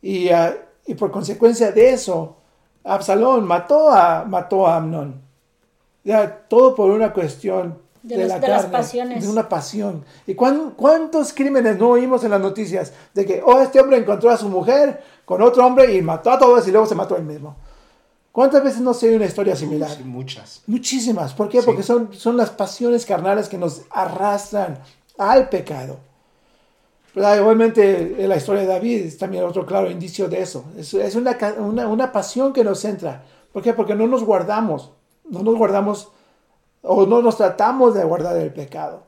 [0.00, 2.36] y, ah, y por consecuencia de eso,
[2.86, 5.20] Absalón mató a, mató a Amnón.
[6.04, 9.24] Ya, todo por una cuestión De la de las carne, pasiones.
[9.24, 10.04] de una pasión.
[10.26, 12.92] ¿Y cuán- cuántos crímenes no oímos en las noticias?
[13.12, 16.38] De que, oh, este hombre encontró a su mujer con otro hombre y mató a
[16.38, 17.56] todos y luego se mató él mismo.
[18.30, 19.90] ¿Cuántas veces no se oye una historia similar?
[19.90, 20.62] Sí, muchas.
[20.66, 21.32] Muchísimas.
[21.34, 21.60] ¿Por qué?
[21.60, 21.66] Sí.
[21.66, 24.78] Porque son, son las pasiones carnales que nos arrastran
[25.18, 25.96] al pecado.
[27.16, 27.38] ¿Verdad?
[27.38, 30.66] Igualmente en la historia de David es también otro claro indicio de eso.
[30.76, 33.24] Es, es una, una, una pasión que nos entra.
[33.54, 33.72] ¿Por qué?
[33.72, 34.90] Porque no nos guardamos.
[35.24, 36.10] No nos guardamos
[36.82, 39.04] o no nos tratamos de guardar el pecado.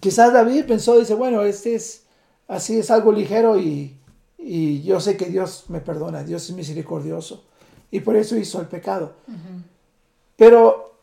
[0.00, 2.06] Quizás David pensó, dice, bueno, este es
[2.48, 3.96] así, es algo ligero y,
[4.36, 7.44] y yo sé que Dios me perdona, Dios es misericordioso.
[7.92, 9.12] Y por eso hizo el pecado.
[10.36, 10.96] Pero,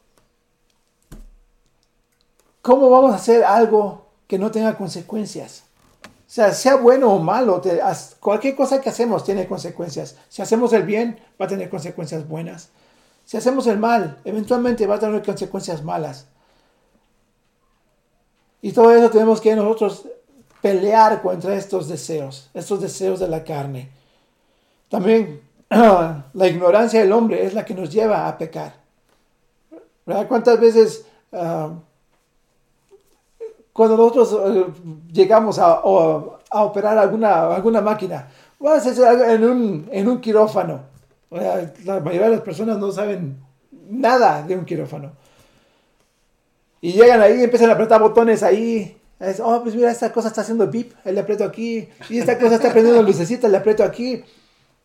[2.61, 4.00] ¿cómo vamos a hacer algo
[4.31, 5.63] que no tenga consecuencias?
[6.05, 7.81] O sea, sea bueno o malo, te-
[8.21, 10.15] cualquier cosa que hacemos tiene consecuencias.
[10.29, 12.69] Si hacemos el bien, va a tener consecuencias buenas.
[13.25, 16.27] Si hacemos el mal, eventualmente va a tener consecuencias malas.
[18.61, 20.07] Y todo eso tenemos que nosotros
[20.61, 23.89] pelear contra estos deseos, estos deseos de la carne.
[24.87, 28.75] También la ignorancia del hombre es la que nos lleva a pecar.
[30.29, 31.03] ¿Cuántas veces
[31.33, 31.73] ah,
[33.73, 34.65] cuando nosotros eh,
[35.11, 38.27] llegamos a, a operar alguna, alguna máquina,
[38.59, 40.81] vamos a hacer algo en un, en un quirófano?
[41.29, 43.37] O sea, la mayoría de las personas no saben
[43.89, 45.11] nada de un quirófano.
[46.81, 48.97] Y llegan ahí y empiezan a apretar botones ahí.
[49.19, 51.87] Es, oh, pues mira, esta cosa está haciendo beep, le aprieto aquí.
[52.09, 54.23] Y esta cosa está prendiendo lucecitas, le aprieto aquí.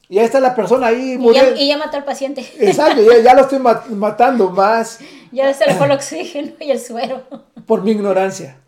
[0.08, 1.56] Y ahí está la persona ahí Y ya, muriendo.
[1.60, 2.46] y ya mató al paciente.
[2.60, 5.00] Exacto, ya, ya lo estoy ma- matando más
[5.32, 7.22] Ya se le fue el oxígeno y el suero.
[7.66, 8.58] por mi ignorancia.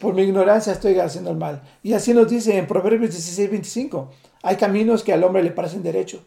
[0.00, 1.62] Por mi ignorancia estoy haciendo el mal.
[1.82, 4.10] Y así nos dice en Proverbios 16, 25.
[4.42, 6.22] Hay caminos que al hombre le parecen derecho,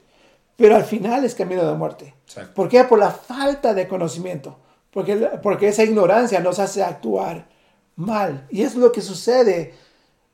[0.56, 2.14] pero al final es camino de muerte.
[2.26, 2.54] Exacto.
[2.54, 2.84] ¿Por qué?
[2.84, 4.58] Por la falta de conocimiento.
[4.92, 7.48] Porque, porque esa ignorancia nos hace actuar
[7.96, 8.46] mal.
[8.52, 9.74] Y es lo que sucede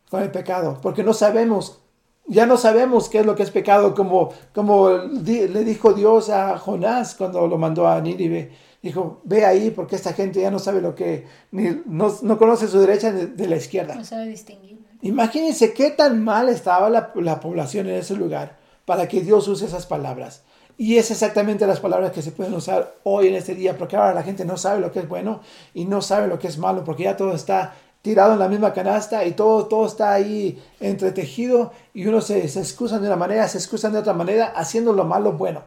[0.09, 0.77] con el pecado.
[0.81, 1.79] Porque no sabemos,
[2.27, 6.29] ya no sabemos qué es lo que es pecado, como, como di- le dijo Dios
[6.29, 8.51] a Jonás cuando lo mandó a Nínive.
[8.81, 12.67] Dijo, ve ahí porque esta gente ya no sabe lo que, ni, no, no conoce
[12.67, 13.95] su derecha de, de la izquierda.
[13.95, 14.79] No sabe distinguir.
[15.01, 19.65] Imagínense qué tan mal estaba la, la población en ese lugar para que Dios use
[19.65, 20.43] esas palabras.
[20.77, 24.13] Y es exactamente las palabras que se pueden usar hoy en este día, porque ahora
[24.13, 25.41] la gente no sabe lo que es bueno
[25.73, 28.73] y no sabe lo que es malo, porque ya todo está tirado en la misma
[28.73, 33.45] canasta y todo, todo está ahí entretejido y uno se, se excusan de una manera,
[33.49, 35.63] se excusan de otra manera, haciendo lo malo bueno.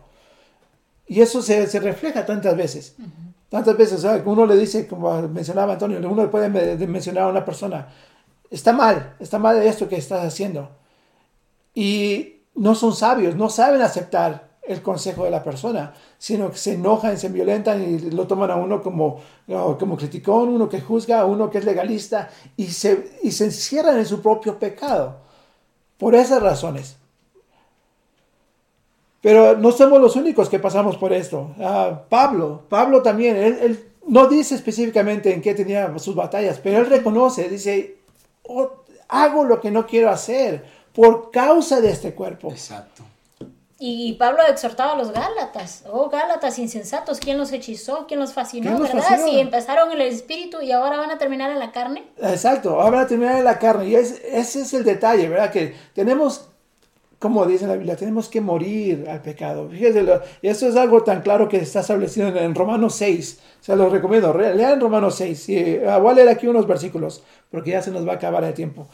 [1.12, 2.94] Y eso se, se refleja tantas veces.
[3.50, 7.24] Tantas veces, sea, uno le dice, como mencionaba Antonio, uno le puede me- de mencionar
[7.24, 7.86] a una persona,
[8.50, 10.70] está mal, está mal esto que estás haciendo.
[11.74, 16.74] Y no son sabios, no saben aceptar el consejo de la persona, sino que se
[16.74, 19.20] enojan, se violentan y lo toman a uno como,
[19.78, 24.06] como criticón, uno que juzga, uno que es legalista y se, y se encierran en
[24.06, 25.16] su propio pecado.
[25.98, 26.96] Por esas razones.
[29.22, 31.54] Pero no somos los únicos que pasamos por esto.
[31.60, 36.78] Ah, Pablo, Pablo también, él, él no dice específicamente en qué tenía sus batallas, pero
[36.78, 37.96] él reconoce, dice,
[38.42, 38.70] "Oh,
[39.08, 42.50] hago lo que no quiero hacer por causa de este cuerpo.
[42.50, 43.04] Exacto.
[43.84, 48.06] Y Pablo exhortaba a los Gálatas, oh Gálatas insensatos, ¿quién los hechizó?
[48.06, 48.70] ¿Quién los fascinó?
[48.70, 49.08] ¿Quién los ¿Verdad?
[49.08, 49.28] fascinó?
[49.28, 52.04] Si empezaron en el espíritu y ahora van a terminar en la carne.
[52.20, 53.86] Exacto, ahora van a terminar en la carne.
[53.88, 55.50] Y es- ese es el detalle, ¿verdad?
[55.50, 56.48] Que tenemos,
[57.22, 59.70] como dice la Biblia, tenemos que morir al pecado.
[59.72, 59.86] Y
[60.48, 63.38] eso es algo tan claro que está establecido en, Romanos 6.
[63.60, 65.48] Se los recomiendo, re- lean Romanos 6.
[65.48, 68.42] Y, ah, voy a leer aquí unos versículos, porque ya se nos va a acabar
[68.42, 68.88] el tiempo.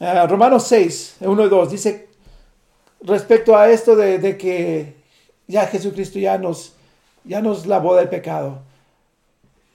[0.00, 2.08] Ah, Romanos 6, 1 y 2, dice
[3.04, 4.94] respecto a esto de, de que
[5.46, 6.74] ya Jesucristo ya nos,
[7.24, 8.58] ya nos lavó del pecado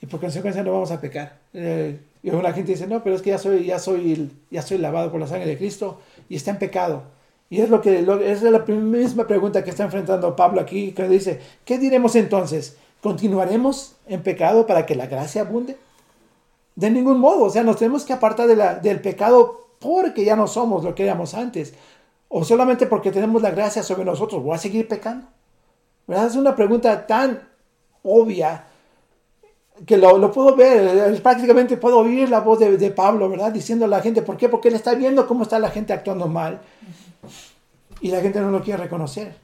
[0.01, 1.37] y por consecuencia no vamos a pecar.
[1.53, 4.77] Eh, y una gente dice, no, pero es que ya soy, ya soy, ya soy
[4.77, 7.03] lavado por la sangre de Cristo y está en pecado.
[7.49, 11.39] Y es lo que es la misma pregunta que está enfrentando Pablo aquí, que dice,
[11.63, 12.75] ¿qué diremos entonces?
[13.01, 15.77] ¿Continuaremos en pecado para que la gracia abunde?
[16.75, 18.47] De ningún modo, o sea, nos tenemos que apartar
[18.81, 21.73] del pecado porque ya no somos lo que éramos antes,
[22.27, 25.27] o solamente porque tenemos la gracia sobre nosotros, ¿voy a seguir pecando?
[26.05, 26.27] ¿Verdad?
[26.27, 27.47] Es una pregunta tan
[28.03, 28.65] obvia
[29.85, 33.51] que lo, puedo ver, eh, prácticamente puedo oír la voz de, de Pablo, ¿verdad?
[33.51, 34.49] Diciendo a la gente, ¿por qué?
[34.49, 36.59] Porque él está viendo cómo está la gente actuando mal
[38.01, 39.35] y la gente no lo quiere reconocer,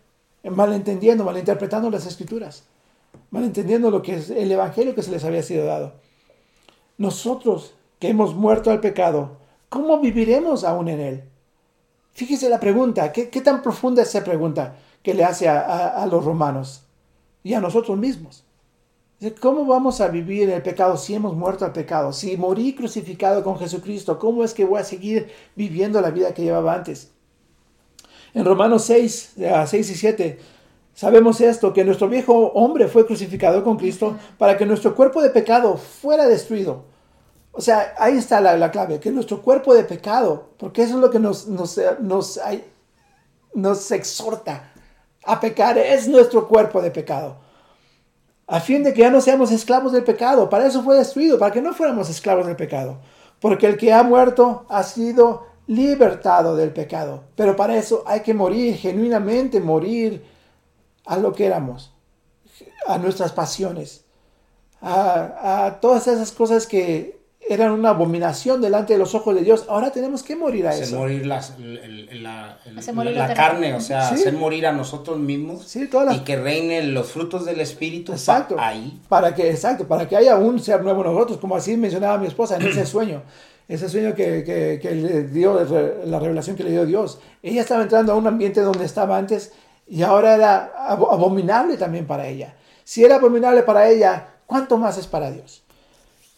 [0.43, 2.63] malentendiendo, malinterpretando las escrituras,
[3.31, 5.93] malentendiendo lo que es el evangelio que se les había sido dado.
[6.97, 9.37] Nosotros que hemos muerto al pecado,
[9.69, 11.23] ¿cómo viviremos aún en él?
[12.11, 16.23] Fíjese la pregunta, ¿qué, tan profunda es esa pregunta que le hace a, a- los
[16.23, 16.83] romanos
[17.43, 18.43] y a nosotros mismos?
[19.41, 22.11] ¿Cómo vamos a vivir el pecado si hemos muerto al pecado?
[22.13, 26.43] Si morí crucificado con Jesucristo, ¿cómo es que voy a seguir viviendo la vida que
[26.43, 27.12] llevaba antes?
[28.33, 30.39] En Romanos 6, eh, 6 y 7,
[30.93, 35.29] sabemos esto, que nuestro viejo hombre fue crucificado con Cristo para que nuestro cuerpo de
[35.29, 36.85] pecado fuera destruido.
[37.51, 41.01] O sea, ahí está la, la clave, que nuestro cuerpo de pecado, porque eso es
[41.01, 42.39] lo que nos, nos, eh, nos,
[43.53, 44.71] nos exhorta
[45.25, 47.37] a pecar, es nuestro cuerpo de pecado.
[48.47, 50.49] A fin de que ya no seamos esclavos del pecado.
[50.49, 52.99] Para eso fue destruido, para que no fuéramos esclavos del pecado.
[53.39, 57.23] Porque el que ha muerto ha sido libertado del pecado.
[57.35, 60.23] Pero para eso hay que morir, genuinamente morir
[61.05, 61.93] a lo que éramos,
[62.87, 64.03] a nuestras pasiones,
[64.81, 69.65] a, a todas esas cosas que eran una abominación delante de los ojos de Dios.
[69.67, 70.97] Ahora tenemos que morir a Hacer eso.
[70.97, 71.77] morir las- el-
[72.09, 74.15] el- la, el- Hacer morir la la carne, o sea, Sí.
[74.15, 78.55] hacer morir a nosotros mismos Sí, y que reinen los frutos del Espíritu pa- Exacto.
[78.57, 78.97] ahí.
[79.09, 82.27] Para que, exacto, para que haya un ser nuevo en nosotros, como así mencionaba mi
[82.27, 83.23] esposa en ese sueño.
[83.67, 85.63] Ese sueño que, que- que le dio,
[86.05, 87.19] la revelación que le dio Dios.
[87.41, 89.53] Ella estaba entrando a un ambiente donde estaba antes
[89.87, 92.55] y ahora era abo- abominable también para ella.
[92.83, 95.63] Si era abominable para ella, ¿cuánto más es para Dios?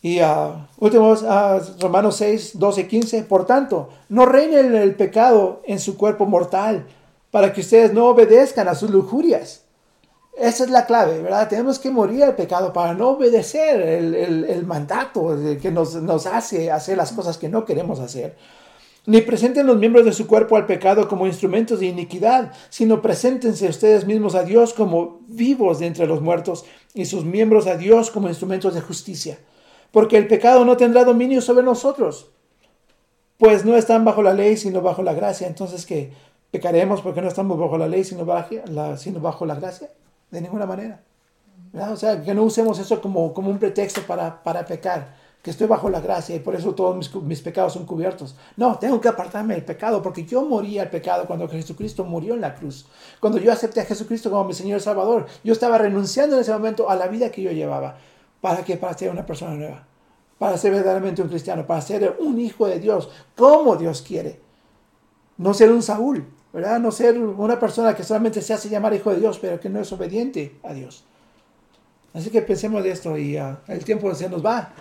[0.02, 3.24] Y ah, últimos, ah, Romanos 6, 12, 15.
[3.24, 6.86] Por tanto, no reine el pecado en su cuerpo mortal,
[7.32, 9.65] para que ustedes no obedezcan a sus lujurias.
[10.38, 11.48] Esa es la clave, ¿verdad?
[11.48, 16.72] Tenemos que morir al pecado para no obedecer el, el- mandato que nos, nos hace
[16.72, 18.36] hacer las cosas que no queremos hacer.
[19.06, 23.70] Ni presenten los miembros de su cuerpo al pecado como instrumentos de iniquidad, sino preséntense
[23.70, 28.12] ustedes mismos a Dios como vivos de entre los muertos y sus miembros a Dios
[28.12, 29.38] como instrumentos de justicia.
[29.92, 32.32] Porque el pecado no tendrá dominio sobre nosotros,
[33.38, 35.48] pues no están bajo la ley, sino bajo la gracia.
[35.48, 36.12] Entonces, ¿qué?
[36.52, 39.90] ¿Pecaremos porque no estamos bajo la ley, sino bajo la, sino bajo la gracia?
[40.36, 41.02] De ninguna manera.
[41.72, 41.94] ¿verdad?
[41.94, 45.66] O sea, que no usemos eso como, como un pretexto para, para pecar, que estoy
[45.66, 48.36] bajo la gracia y por eso todos mis, mis pecados son cubiertos.
[48.58, 52.42] No, tengo que apartarme del pecado porque yo morí al pecado cuando Jesucristo murió en
[52.42, 52.86] la cruz.
[53.22, 56.90] Cuando yo acepté a Jesucristo como mi Señor Salvador, yo estaba renunciando en ese momento
[56.90, 57.96] a la vida que yo llevaba.
[58.42, 58.76] ¿Para qué?
[58.76, 59.88] Para ser una persona nueva.
[60.38, 64.42] Para ser verdaderamente un cristiano, para ser un hijo de Dios, como Dios quiere.
[65.38, 66.80] No ser un Saúl, ¿verdad?
[66.80, 69.82] No ser una persona que solamente se hace llamar hijo de Dios, pero que no
[69.82, 71.04] es obediente a Dios.
[72.14, 74.72] Así que pensemos de esto y ah, el tiempo se nos va.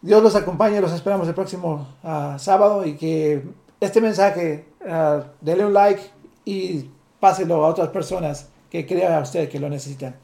[0.00, 3.42] Dios los acompañe, los esperamos el próximo ah, sábado y que
[3.80, 6.00] este mensaje, ah, dele un like
[6.44, 6.84] y
[7.18, 10.14] páselo a otras personas que crea a usted que lo necesitan.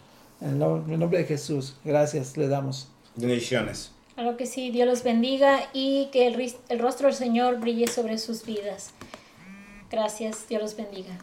[0.41, 2.87] En, el nombre de Jesús, gracias le damos.
[3.17, 3.91] Bendiciones.
[4.15, 8.19] Claro que sí, Dios los bendiga y que el, el rostro del Señor brille sobre
[8.19, 8.93] sus vidas.
[9.91, 11.19] Gracias, Dios los bendiga.